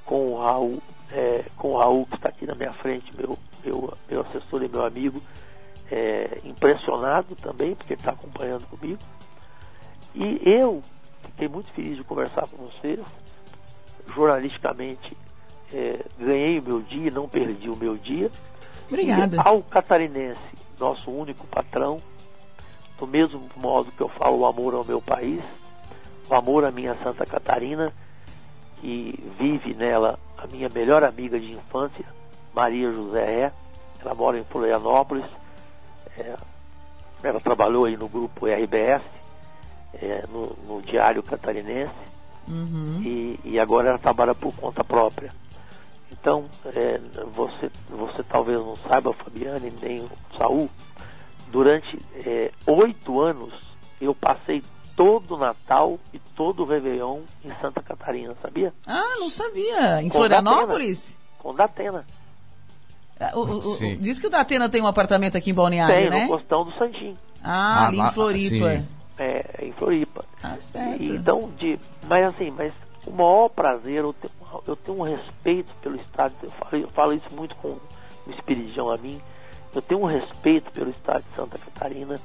com 0.04 0.32
o 0.32 0.38
Raul, 0.38 0.82
é, 1.10 1.44
com 1.56 1.72
o 1.72 1.78
Raul 1.78 2.06
que 2.06 2.16
está 2.16 2.28
aqui 2.28 2.46
na 2.46 2.54
minha 2.54 2.72
frente, 2.72 3.12
meu, 3.16 3.38
meu, 3.64 3.92
meu 4.08 4.20
assessor 4.20 4.62
e 4.62 4.68
meu 4.68 4.84
amigo, 4.84 5.20
é, 5.90 6.40
impressionado 6.44 7.34
também, 7.36 7.74
porque 7.74 7.94
ele 7.94 8.00
está 8.00 8.12
acompanhando 8.12 8.66
comigo. 8.68 9.00
E 10.14 10.40
eu 10.44 10.82
fiquei 11.22 11.48
muito 11.48 11.70
feliz 11.72 11.96
de 11.96 12.04
conversar 12.04 12.46
com 12.48 12.66
vocês. 12.66 13.00
Jornalisticamente, 14.14 15.16
é, 15.72 16.04
ganhei 16.18 16.58
o 16.58 16.62
meu 16.62 16.80
dia, 16.80 17.10
não 17.10 17.28
perdi 17.28 17.68
o 17.68 17.76
meu 17.76 17.96
dia. 17.96 18.30
Obrigada. 18.88 19.36
E 19.36 19.40
ao 19.40 19.62
catarinense, 19.62 20.40
nosso 20.78 21.10
único 21.10 21.46
patrão, 21.46 22.00
do 22.98 23.06
mesmo 23.06 23.42
modo 23.56 23.90
que 23.90 24.00
eu 24.00 24.08
falo 24.08 24.38
o 24.38 24.46
amor 24.46 24.74
ao 24.74 24.84
meu 24.84 25.00
país, 25.00 25.42
o 26.28 26.34
amor 26.34 26.64
à 26.64 26.70
minha 26.70 26.94
Santa 27.02 27.26
Catarina, 27.26 27.92
que 28.80 29.18
vive 29.38 29.74
nela 29.74 30.18
a 30.36 30.46
minha 30.46 30.68
melhor 30.68 31.02
amiga 31.02 31.40
de 31.40 31.52
infância, 31.52 32.04
Maria 32.54 32.92
José 32.92 33.50
Ela 34.00 34.14
mora 34.14 34.38
em 34.38 34.44
Florianópolis. 34.44 35.24
É, 36.16 36.36
ela 37.22 37.40
trabalhou 37.40 37.86
aí 37.86 37.96
no 37.96 38.08
grupo 38.08 38.46
RBS 38.46 39.02
é, 40.00 40.24
no, 40.30 40.56
no, 40.66 40.82
Diário 40.82 41.22
Catarinense 41.22 41.92
uhum. 42.48 43.00
e, 43.02 43.40
e, 43.44 43.60
agora 43.60 43.90
ela 43.90 43.98
trabalha 43.98 44.34
por 44.34 44.54
conta 44.54 44.82
própria. 44.82 45.32
Então, 46.12 46.44
é, 46.66 47.00
você, 47.32 47.70
você 47.90 48.22
talvez 48.22 48.58
não 48.58 48.76
saiba, 48.88 49.12
Fabiane, 49.12 49.72
nem 49.82 50.00
o 50.00 50.10
Saul, 50.36 50.70
durante 51.50 51.98
é, 52.26 52.50
oito 52.66 53.20
anos 53.20 53.52
eu 54.00 54.14
passei 54.14 54.62
todo 54.96 55.34
o 55.34 55.38
Natal 55.38 55.98
e 56.12 56.18
todo 56.18 56.62
o 56.62 56.66
Réveillon 56.66 57.20
em 57.44 57.52
Santa 57.60 57.82
Catarina, 57.82 58.34
sabia? 58.40 58.72
Ah, 58.86 59.16
não 59.18 59.28
sabia. 59.28 60.02
Em 60.02 60.08
com 60.08 60.18
Florianópolis? 60.18 61.16
Datena, 61.16 61.38
com 61.38 61.54
Datena. 61.54 62.04
Ah, 63.20 63.32
o, 63.34 63.40
o, 63.40 63.58
o, 63.58 63.96
diz 63.96 64.18
que 64.18 64.26
o 64.26 64.30
Datena 64.30 64.68
tem 64.68 64.82
um 64.82 64.86
apartamento 64.86 65.36
aqui 65.36 65.50
em 65.50 65.54
Balneário, 65.54 65.94
tem, 65.94 66.10
né? 66.10 66.16
Tem, 66.16 66.28
no 66.28 66.36
Costão 66.36 66.64
do 66.64 66.76
Santim. 66.76 67.16
Ah, 67.42 67.84
ah 67.84 67.86
ali 67.88 68.00
em 68.00 68.12
Floripa. 68.12 68.70
Sim 68.70 68.93
é, 69.18 69.60
em 69.62 69.72
Floripa. 69.72 70.24
Ah, 70.42 70.56
certo. 70.60 71.02
então, 71.02 71.50
de, 71.58 71.78
mas 72.04 72.24
assim, 72.26 72.50
mas 72.50 72.72
o 73.06 73.10
maior 73.10 73.48
prazer, 73.48 74.04
eu 74.04 74.12
tenho, 74.12 74.62
eu 74.66 74.76
tenho 74.76 74.98
um 74.98 75.02
respeito 75.02 75.72
pelo 75.82 75.96
Estado, 75.96 76.34
eu 76.42 76.50
falo, 76.50 76.82
eu 76.82 76.88
falo 76.88 77.12
isso 77.12 77.34
muito 77.34 77.54
com 77.56 77.68
o 77.68 78.30
Espiridão 78.30 78.90
a 78.90 78.96
mim, 78.96 79.20
eu 79.74 79.82
tenho 79.82 80.00
um 80.00 80.06
respeito 80.06 80.70
pelo 80.70 80.90
estado 80.90 81.24
de 81.28 81.34
Santa 81.34 81.58
Catarina, 81.58 82.20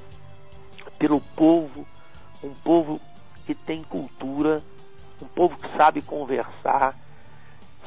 pelo 0.99 1.19
povo, 1.19 1.85
um 2.43 2.53
povo 2.53 3.01
que 3.45 3.55
tem 3.55 3.83
cultura, 3.83 4.61
um 5.19 5.25
povo 5.25 5.57
que 5.57 5.75
sabe 5.75 6.01
conversar. 6.01 6.95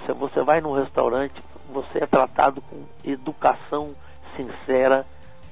Se 0.05 0.13
você 0.13 0.43
vai 0.43 0.61
num 0.61 0.73
restaurante, 0.73 1.35
você 1.73 2.03
é 2.03 2.07
tratado 2.07 2.61
com 2.61 2.85
educação 3.05 3.95
sincera 4.37 5.07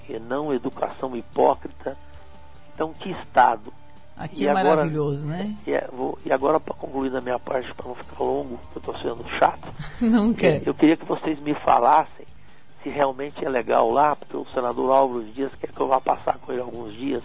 e 0.08 0.18
não 0.18 0.52
educação 0.52 1.16
hipócrita. 1.16 1.96
Então, 2.80 2.94
que 2.94 3.10
estado? 3.10 3.70
Aqui 4.16 4.44
e 4.44 4.46
é 4.46 4.50
agora, 4.50 4.76
maravilhoso, 4.76 5.26
né? 5.26 5.54
E, 5.66 5.72
é, 5.74 5.86
vou, 5.92 6.18
e 6.24 6.32
agora, 6.32 6.58
para 6.58 6.72
concluir 6.72 7.10
da 7.10 7.20
minha 7.20 7.38
parte, 7.38 7.70
para 7.74 7.86
não 7.86 7.94
ficar 7.94 8.24
longo, 8.24 8.58
que 8.72 8.78
eu 8.78 8.80
estou 8.80 8.98
sendo 9.00 9.28
chato, 9.38 9.68
não 10.00 10.32
quer. 10.32 10.62
Eu, 10.62 10.68
eu 10.68 10.74
queria 10.74 10.96
que 10.96 11.04
vocês 11.04 11.38
me 11.40 11.52
falassem 11.56 12.24
se 12.82 12.88
realmente 12.88 13.44
é 13.44 13.50
legal 13.50 13.90
lá, 13.90 14.16
porque 14.16 14.34
o 14.34 14.46
senador 14.54 14.90
Álvaro 14.92 15.22
Dias 15.24 15.52
quer 15.60 15.70
que 15.70 15.78
eu 15.78 15.88
vá 15.88 16.00
passar 16.00 16.38
com 16.38 16.52
ele 16.52 16.62
alguns 16.62 16.94
dias 16.94 17.22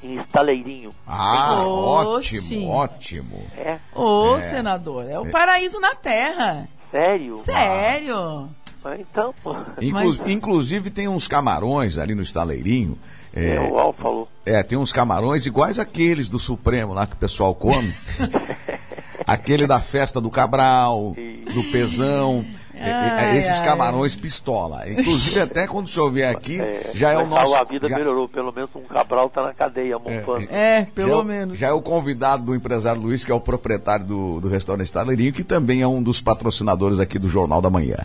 em 0.00 0.20
Estaleirinho. 0.20 0.94
Ah, 1.08 1.64
ótimo, 1.66 2.70
ótimo. 2.70 3.42
É? 3.56 3.80
Ô, 3.92 4.36
é. 4.36 4.40
senador, 4.42 5.10
é 5.10 5.18
o 5.18 5.28
paraíso 5.28 5.80
na 5.80 5.96
terra. 5.96 6.68
Sério? 6.92 7.36
Sério. 7.38 8.48
Ah, 8.84 8.94
então. 8.96 9.34
Inclu 9.82 9.92
Mas... 9.92 10.26
Inclusive 10.28 10.88
tem 10.88 11.08
uns 11.08 11.26
camarões 11.26 11.98
ali 11.98 12.14
no 12.14 12.22
Estaleirinho. 12.22 12.96
É, 13.34 13.56
é 13.56 13.60
o 13.60 13.78
Al 13.78 13.92
falou. 13.92 14.28
É, 14.46 14.62
tem 14.62 14.78
uns 14.78 14.92
camarões 14.92 15.44
iguais 15.44 15.78
aqueles 15.78 16.28
do 16.28 16.38
Supremo 16.38 16.94
lá 16.94 17.06
que 17.06 17.14
o 17.14 17.18
pessoal 17.18 17.54
come. 17.54 17.92
Aquele 19.26 19.66
da 19.66 19.80
festa 19.80 20.20
do 20.20 20.30
Cabral, 20.30 21.14
do 21.54 21.64
Pezão. 21.72 22.44
Ai, 22.78 23.38
esses 23.38 23.60
ai. 23.60 23.64
camarões 23.64 24.16
pistola. 24.16 24.88
Inclusive, 24.90 25.40
até 25.40 25.66
quando 25.66 25.86
o 25.86 25.88
senhor 25.88 26.10
vier 26.10 26.30
aqui, 26.30 26.60
é, 26.60 26.90
já 26.94 27.12
é 27.12 27.18
o 27.18 27.26
nosso. 27.26 27.54
A 27.54 27.64
vida 27.64 27.88
já... 27.88 27.96
melhorou, 27.96 28.28
pelo 28.28 28.52
menos 28.52 28.70
um 28.74 28.82
Cabral 28.82 29.28
está 29.28 29.42
na 29.42 29.54
cadeia 29.54 29.98
montando. 29.98 30.46
É, 30.50 30.80
é 30.80 30.88
pelo 30.94 31.08
já, 31.08 31.20
é 31.20 31.24
menos. 31.24 31.58
Já 31.58 31.68
é 31.68 31.72
o 31.72 31.80
convidado 31.80 32.44
do 32.44 32.54
empresário 32.54 33.00
Luiz, 33.00 33.24
que 33.24 33.32
é 33.32 33.34
o 33.34 33.40
proprietário 33.40 34.04
do, 34.04 34.40
do 34.40 34.48
restaurante 34.48 34.86
Estaleirinho, 34.86 35.32
que 35.32 35.44
também 35.44 35.80
é 35.80 35.86
um 35.86 36.02
dos 36.02 36.20
patrocinadores 36.20 37.00
aqui 37.00 37.18
do 37.18 37.28
Jornal 37.28 37.62
da 37.62 37.70
Manhã. 37.70 37.96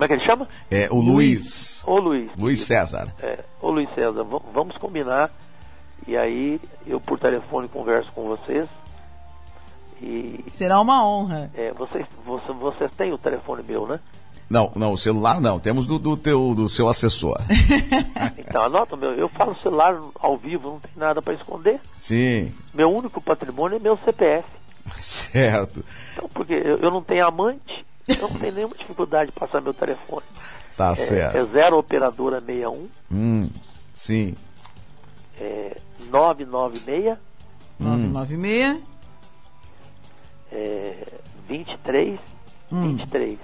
Como 0.00 0.04
é 0.06 0.08
que 0.08 0.14
ele 0.14 0.26
chama? 0.26 0.48
É 0.70 0.88
o 0.90 0.98
Luiz. 0.98 1.84
Ô 1.86 1.98
Luiz. 1.98 2.30
Luiz 2.38 2.62
César. 2.62 3.14
É, 3.20 3.44
ô 3.60 3.70
Luiz 3.70 3.86
César, 3.94 4.24
vamos 4.50 4.74
combinar. 4.78 5.30
E 6.08 6.16
aí 6.16 6.58
eu 6.86 6.98
por 6.98 7.18
telefone 7.18 7.68
converso 7.68 8.10
com 8.12 8.24
vocês 8.24 8.66
e, 10.00 10.42
Será 10.54 10.80
uma 10.80 11.06
honra. 11.06 11.50
É, 11.54 11.70
vocês, 11.74 12.06
você, 12.24 12.50
vocês 12.50 12.90
têm 12.96 13.12
o 13.12 13.18
telefone 13.18 13.62
meu, 13.62 13.86
né? 13.86 14.00
Não, 14.48 14.72
não, 14.74 14.94
o 14.94 14.96
celular 14.96 15.38
não, 15.38 15.60
temos 15.60 15.86
do, 15.86 15.98
do, 15.98 16.16
teu, 16.16 16.54
do 16.54 16.66
seu 16.66 16.88
assessor. 16.88 17.36
então, 18.38 18.64
anota, 18.64 18.96
meu, 18.96 19.12
eu 19.12 19.28
falo 19.28 19.54
celular 19.56 20.00
ao 20.18 20.38
vivo, 20.38 20.70
não 20.70 20.80
tem 20.80 20.92
nada 20.96 21.20
para 21.20 21.34
esconder. 21.34 21.78
Sim. 21.98 22.54
Meu 22.72 22.90
único 22.90 23.20
patrimônio 23.20 23.76
é 23.76 23.78
meu 23.78 23.98
CPF. 23.98 24.48
Certo. 24.98 25.84
Então, 26.14 26.26
porque 26.32 26.54
eu, 26.54 26.78
eu 26.78 26.90
não 26.90 27.02
tenho 27.02 27.26
amante, 27.26 27.84
eu 28.08 28.16
não 28.16 28.38
tenho 28.38 28.54
nenhuma 28.54 28.76
dificuldade 28.76 29.30
de 29.30 29.38
passar 29.38 29.60
meu 29.60 29.74
telefone. 29.74 30.26
Tá 30.76 30.92
é, 30.92 30.94
certo. 30.94 31.36
É 31.36 31.44
0 31.44 31.78
operadora 31.78 32.40
61. 32.40 32.88
Hum, 33.12 33.50
sim. 33.94 34.34
É 35.38 35.76
996. 36.10 37.18
996 37.78 38.90
é, 40.52 41.06
23, 41.48 42.20
hum. 42.72 42.96
23. 42.96 43.38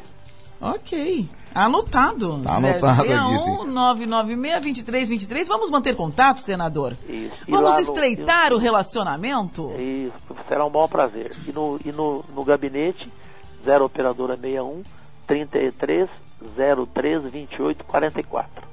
Ok. 0.61 1.28
Anotado. 1.54 2.40
Tá 2.42 2.57
anotado 2.57 3.02
61 3.02 3.64
996 3.66 4.62
23 4.62 5.09
23. 5.09 5.48
Vamos 5.48 5.70
manter 5.70 5.94
contato, 5.94 6.40
senador? 6.40 6.96
Isso. 7.09 7.34
Vamos 7.48 7.78
estreitar 7.78 8.50
no, 8.50 8.57
o 8.57 8.59
relacionamento? 8.59 9.72
Isso, 9.78 10.14
será 10.48 10.64
um 10.64 10.70
maior 10.70 10.88
prazer. 10.88 11.32
E 11.46 11.52
no, 11.52 11.78
e 11.84 11.92
no, 11.92 12.24
no 12.34 12.44
gabinete, 12.44 13.11
0 13.66 13.84
operadora 13.84 14.36
61 14.36 14.82
33 15.26 16.08
03 16.94 17.22
28 17.30 17.84
44. 17.84 18.66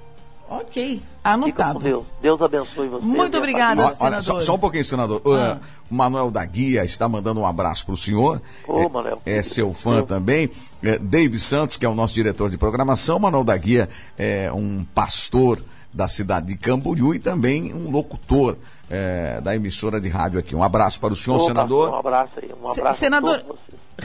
Ok, 0.50 1.02
anotado. 1.24 1.80
Deus. 1.80 2.06
Deus 2.22 2.40
abençoe 2.40 2.88
você. 2.88 3.04
Muito 3.04 3.38
obrigada, 3.40 3.88
senador. 3.96 4.24
Só, 4.24 4.42
só, 4.42 4.56
um 4.56 4.60
pouquinho, 4.60 4.86
senador. 4.86 5.22
Ah. 5.26 5.58
O 5.90 5.96
Manuel 5.96 6.30
da 6.30 6.46
Guia 6.46 6.84
está 6.84 7.10
mandando 7.10 7.40
um 7.40 7.46
abraço 7.46 7.86
para 7.86 7.94
o 7.94 7.98
senhor. 7.98 8.40
Ô, 8.68 8.82
é, 8.82 8.90
Manuel. 8.90 9.22
É 9.26 9.42
seu 9.42 9.74
fã 9.74 10.00
Eu... 10.00 10.06
também. 10.06 10.52
É, 10.84 11.00
David 11.00 11.40
Santos, 11.40 11.78
que 11.78 11.86
é 11.86 11.90
o 11.90 11.96
nosso 11.96 12.14
diretor 12.14 12.52
de 12.52 12.58
programação. 12.58 13.18
Manuel 13.18 13.44
da 13.44 13.58
Guia 13.58 13.90
é 14.16 14.52
um 14.54 14.86
pastor 14.94 15.60
da 15.92 16.08
cidade 16.08 16.48
de 16.48 16.56
Camboriú 16.56 17.16
e 17.16 17.20
também 17.20 17.74
um 17.74 17.90
locutor 17.90 18.58
é, 18.90 19.42
da 19.42 19.56
emissora 19.56 20.00
de 20.00 20.10
rádio 20.10 20.40
aqui. 20.40 20.56
Um 20.56 20.62
abraço 20.62 21.00
para 21.00 21.14
o 21.14 21.16
senhor, 21.16 21.38
Ô, 21.38 21.46
senador. 21.46 21.90
Pastor, 21.90 21.96
um 21.96 22.00
abraço 22.00 22.32
aí. 22.42 22.52
Um 22.64 22.72
abraço 22.72 23.00
senador, 23.00 23.44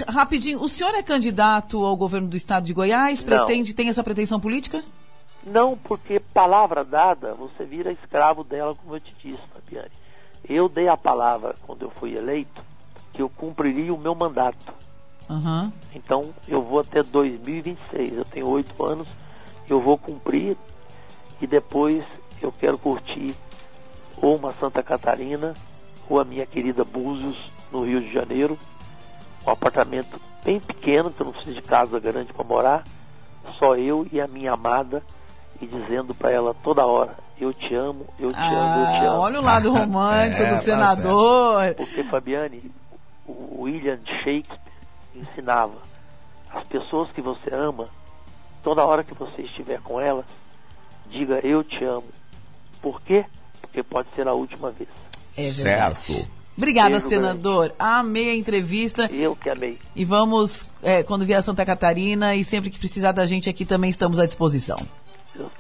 rapidinho, 0.08 0.60
o 0.60 0.68
senhor 0.68 0.94
é 0.94 1.02
candidato 1.02 1.84
ao 1.84 1.96
governo 1.96 2.28
do 2.28 2.36
estado 2.36 2.64
de 2.64 2.72
Goiás? 2.72 3.22
Pretende, 3.22 3.70
Não. 3.70 3.76
tem 3.76 3.88
essa 3.88 4.04
pretensão 4.04 4.38
política? 4.40 4.82
Não, 5.46 5.76
porque 5.76 6.20
palavra 6.20 6.84
dada, 6.84 7.34
você 7.34 7.64
vira 7.64 7.92
escravo 7.92 8.44
dela, 8.44 8.74
como 8.74 8.96
eu 8.96 9.00
te 9.00 9.14
disse, 9.22 9.42
Fabiane. 9.52 9.90
Eu 10.48 10.68
dei 10.68 10.88
a 10.88 10.96
palavra, 10.96 11.54
quando 11.66 11.82
eu 11.82 11.90
fui 11.90 12.16
eleito, 12.16 12.62
que 13.12 13.22
eu 13.22 13.28
cumpriria 13.28 13.92
o 13.92 13.98
meu 13.98 14.14
mandato. 14.14 14.72
Uhum. 15.28 15.70
Então, 15.94 16.30
eu 16.46 16.62
vou 16.62 16.80
até 16.80 17.02
2026. 17.02 18.16
Eu 18.16 18.24
tenho 18.24 18.48
oito 18.48 18.82
anos, 18.84 19.08
eu 19.68 19.80
vou 19.80 19.98
cumprir 19.98 20.56
e 21.40 21.46
depois 21.46 22.04
eu 22.40 22.52
quero 22.52 22.78
curtir 22.78 23.34
ou 24.16 24.36
uma 24.36 24.54
Santa 24.54 24.82
Catarina 24.82 25.54
ou 26.08 26.18
a 26.18 26.24
minha 26.24 26.46
querida 26.46 26.84
Búzios, 26.84 27.36
no 27.70 27.84
Rio 27.84 28.00
de 28.00 28.12
Janeiro. 28.12 28.58
Um 29.48 29.52
apartamento 29.52 30.20
bem 30.44 30.60
pequeno, 30.60 31.10
que 31.10 31.22
eu 31.22 31.26
não 31.26 31.32
preciso 31.32 31.54
de 31.54 31.62
casa 31.62 31.98
grande 31.98 32.32
para 32.34 32.44
morar. 32.44 32.84
Só 33.58 33.74
eu 33.76 34.06
e 34.12 34.20
a 34.20 34.28
minha 34.28 34.52
amada 34.52 35.02
e 35.60 35.66
dizendo 35.66 36.14
para 36.14 36.30
ela 36.30 36.54
toda 36.62 36.84
hora: 36.84 37.16
Eu 37.40 37.54
te 37.54 37.74
amo, 37.74 38.06
eu 38.18 38.30
te 38.30 38.38
ah, 38.38 38.50
amo, 38.50 38.80
eu 38.80 39.00
te 39.00 39.06
amo. 39.06 39.18
Olha 39.20 39.40
o 39.40 39.42
lado 39.42 39.72
romântico 39.72 40.42
é, 40.44 40.50
do 40.50 40.56
tá 40.56 40.60
senador. 40.60 41.74
Porque, 41.76 42.04
Fabiane, 42.04 42.70
o 43.26 43.62
William 43.62 43.98
Shakespeare 44.22 44.60
ensinava: 45.14 45.78
as 46.52 46.66
pessoas 46.68 47.10
que 47.12 47.22
você 47.22 47.54
ama, 47.54 47.88
toda 48.62 48.84
hora 48.84 49.02
que 49.02 49.14
você 49.14 49.40
estiver 49.40 49.80
com 49.80 49.98
elas, 49.98 50.26
diga: 51.08 51.40
Eu 51.42 51.64
te 51.64 51.82
amo. 51.84 52.04
Por 52.82 53.00
quê? 53.00 53.24
Porque 53.62 53.82
pode 53.82 54.08
ser 54.14 54.28
a 54.28 54.34
última 54.34 54.70
vez. 54.70 54.90
É 55.38 55.48
certo. 55.50 56.37
Obrigada, 56.58 56.90
Beijo 56.90 57.08
senador. 57.08 57.68
Grande. 57.68 57.74
Amei 57.78 58.30
a 58.30 58.36
entrevista. 58.36 59.08
Eu 59.12 59.36
que 59.36 59.48
amei. 59.48 59.78
E 59.94 60.04
vamos, 60.04 60.68
é, 60.82 61.04
quando 61.04 61.24
vier 61.24 61.38
a 61.38 61.42
Santa 61.42 61.64
Catarina, 61.64 62.34
e 62.34 62.44
sempre 62.44 62.68
que 62.68 62.78
precisar 62.78 63.12
da 63.12 63.24
gente 63.24 63.48
aqui 63.48 63.64
também 63.64 63.88
estamos 63.88 64.18
à 64.18 64.26
disposição. 64.26 64.78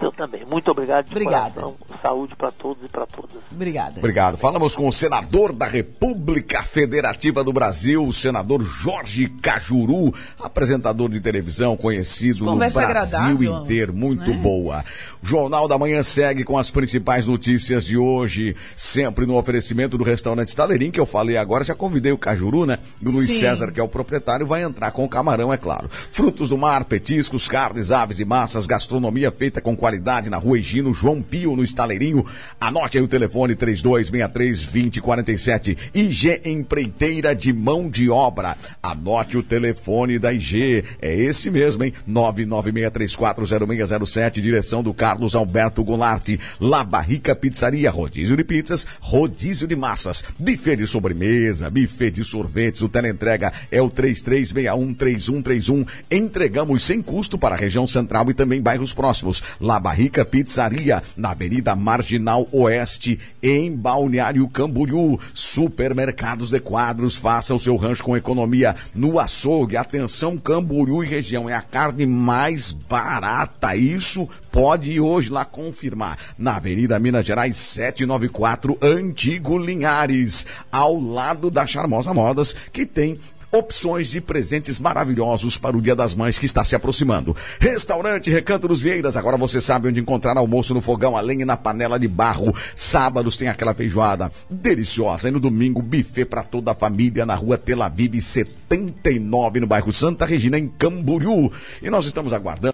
Eu 0.00 0.12
também. 0.12 0.44
Muito 0.44 0.70
obrigado. 0.70 1.06
De 1.06 1.12
Obrigada. 1.12 1.60
Coração. 1.60 1.76
Saúde 2.02 2.36
para 2.36 2.50
todos 2.50 2.84
e 2.84 2.88
para 2.88 3.06
todas. 3.06 3.36
Obrigada. 3.50 3.98
Obrigado. 3.98 4.36
Falamos 4.36 4.74
com 4.74 4.88
o 4.88 4.92
senador 4.92 5.52
da 5.52 5.66
República 5.66 6.62
Federativa 6.62 7.42
do 7.42 7.52
Brasil, 7.52 8.04
o 8.06 8.12
senador 8.12 8.62
Jorge 8.62 9.28
Cajuru, 9.42 10.14
apresentador 10.40 11.08
de 11.08 11.20
televisão 11.20 11.76
conhecido 11.76 12.44
no 12.44 12.56
Brasil 12.56 13.42
inteiro. 13.42 13.92
Muito 13.92 14.30
né? 14.30 14.36
boa. 14.36 14.84
O 15.22 15.26
Jornal 15.26 15.66
da 15.66 15.76
Manhã 15.76 16.02
segue 16.02 16.44
com 16.44 16.56
as 16.56 16.70
principais 16.70 17.26
notícias 17.26 17.84
de 17.84 17.96
hoje, 17.96 18.54
sempre 18.76 19.26
no 19.26 19.36
oferecimento 19.36 19.98
do 19.98 20.04
restaurante 20.04 20.48
Estaleirinho, 20.48 20.92
que 20.92 21.00
eu 21.00 21.06
falei 21.06 21.36
agora. 21.36 21.64
Já 21.64 21.74
convidei 21.74 22.12
o 22.12 22.18
Cajuru, 22.18 22.64
né? 22.64 22.78
E 23.02 23.08
o 23.08 23.10
Luiz 23.10 23.28
Sim. 23.28 23.40
César, 23.40 23.72
que 23.72 23.80
é 23.80 23.82
o 23.82 23.88
proprietário, 23.88 24.46
vai 24.46 24.62
entrar 24.62 24.92
com 24.92 25.04
o 25.04 25.08
camarão, 25.08 25.52
é 25.52 25.56
claro. 25.56 25.90
Frutos 26.12 26.48
do 26.48 26.56
mar, 26.56 26.84
petiscos, 26.84 27.48
carnes, 27.48 27.90
aves 27.90 28.20
e 28.20 28.24
massas, 28.24 28.66
gastronomia 28.66 29.30
feita 29.30 29.60
com 29.60 29.67
qualidade 29.76 30.30
na 30.30 30.36
rua 30.36 30.58
Egino, 30.58 30.94
João 30.94 31.22
Pio, 31.22 31.56
no 31.56 31.62
Estaleirinho. 31.62 32.26
Anote 32.60 32.98
aí 32.98 33.04
o 33.04 33.08
telefone 33.08 33.56
3263-2047. 33.56 35.76
IG 35.94 36.42
Empreiteira 36.44 37.34
de 37.34 37.50
Mão 37.52 37.90
de 37.90 38.08
Obra. 38.10 38.56
Anote 38.82 39.36
o 39.36 39.42
telefone 39.42 40.18
da 40.18 40.32
IG. 40.32 40.84
É 41.00 41.14
esse 41.14 41.50
mesmo, 41.50 41.84
hein? 41.84 41.92
996340607, 42.08 44.40
direção 44.40 44.82
do 44.82 44.94
Carlos 44.94 45.34
Alberto 45.34 45.84
Goulart. 45.84 46.28
La 46.60 46.84
Barrica 46.84 47.34
Pizzaria, 47.34 47.90
rodízio 47.90 48.36
de 48.36 48.44
pizzas, 48.44 48.86
rodízio 49.00 49.66
de 49.66 49.74
massas, 49.76 50.24
buffet 50.38 50.76
de 50.76 50.86
sobremesa, 50.86 51.70
buffet 51.70 52.10
de 52.10 52.24
sorvetes. 52.24 52.82
O 52.82 52.88
teleentrega 52.88 53.52
é 53.70 53.80
o 53.80 53.90
33613131. 53.90 55.86
Entregamos 56.10 56.82
sem 56.82 57.00
custo 57.02 57.38
para 57.38 57.54
a 57.54 57.58
região 57.58 57.86
central 57.86 58.28
e 58.30 58.34
também 58.34 58.60
bairros 58.60 58.92
próximos. 58.92 59.42
La 59.60 59.80
Barrica 59.80 60.24
Pizzaria, 60.24 61.02
na 61.16 61.30
Avenida 61.30 61.74
Marginal 61.74 62.48
Oeste, 62.52 63.18
em 63.42 63.74
Balneário 63.74 64.46
Camboriú. 64.48 65.18
Supermercados 65.34 66.50
de 66.50 66.60
quadros, 66.60 67.16
faça 67.16 67.54
o 67.54 67.60
seu 67.60 67.76
rancho 67.76 68.04
com 68.04 68.16
economia 68.16 68.74
no 68.94 69.18
açougue. 69.18 69.76
Atenção, 69.76 70.38
Camboriú 70.38 71.02
e 71.02 71.06
região, 71.06 71.48
é 71.48 71.54
a 71.54 71.62
carne 71.62 72.06
mais 72.06 72.70
barata. 72.70 73.74
Isso 73.74 74.28
pode 74.52 74.90
ir 74.90 75.00
hoje 75.00 75.30
lá 75.30 75.44
confirmar. 75.44 76.18
Na 76.38 76.56
Avenida 76.56 76.98
Minas 76.98 77.26
Gerais 77.26 77.56
794, 77.56 78.78
Antigo 78.80 79.58
Linhares, 79.58 80.46
ao 80.70 81.00
lado 81.00 81.50
da 81.50 81.66
Charmosa 81.66 82.14
Modas, 82.14 82.54
que 82.72 82.86
tem 82.86 83.18
opções 83.50 84.08
de 84.08 84.20
presentes 84.20 84.78
maravilhosos 84.78 85.56
para 85.56 85.76
o 85.76 85.80
Dia 85.80 85.96
das 85.96 86.14
Mães 86.14 86.38
que 86.38 86.46
está 86.46 86.64
se 86.64 86.76
aproximando. 86.76 87.34
Restaurante 87.58 88.30
Recanto 88.30 88.68
dos 88.68 88.80
Vieiras, 88.80 89.16
agora 89.16 89.36
você 89.36 89.60
sabe 89.60 89.88
onde 89.88 90.00
encontrar 90.00 90.36
almoço 90.36 90.74
no 90.74 90.80
fogão, 90.80 91.16
além 91.16 91.44
na 91.44 91.56
panela 91.56 91.98
de 91.98 92.08
barro. 92.08 92.54
Sábados 92.74 93.36
tem 93.36 93.48
aquela 93.48 93.74
feijoada 93.74 94.30
deliciosa 94.50 95.28
e 95.28 95.30
no 95.30 95.40
domingo 95.40 95.80
buffet 95.80 96.24
para 96.24 96.42
toda 96.42 96.72
a 96.72 96.74
família 96.74 97.24
na 97.24 97.34
rua 97.34 97.56
Tel 97.56 97.82
Aviv 97.82 98.20
79 98.20 99.60
no 99.60 99.66
bairro 99.66 99.92
Santa 99.92 100.26
Regina 100.26 100.58
em 100.58 100.68
Camboriú. 100.68 101.50
E 101.82 101.88
nós 101.88 102.04
estamos 102.04 102.32
aguardando 102.32 102.58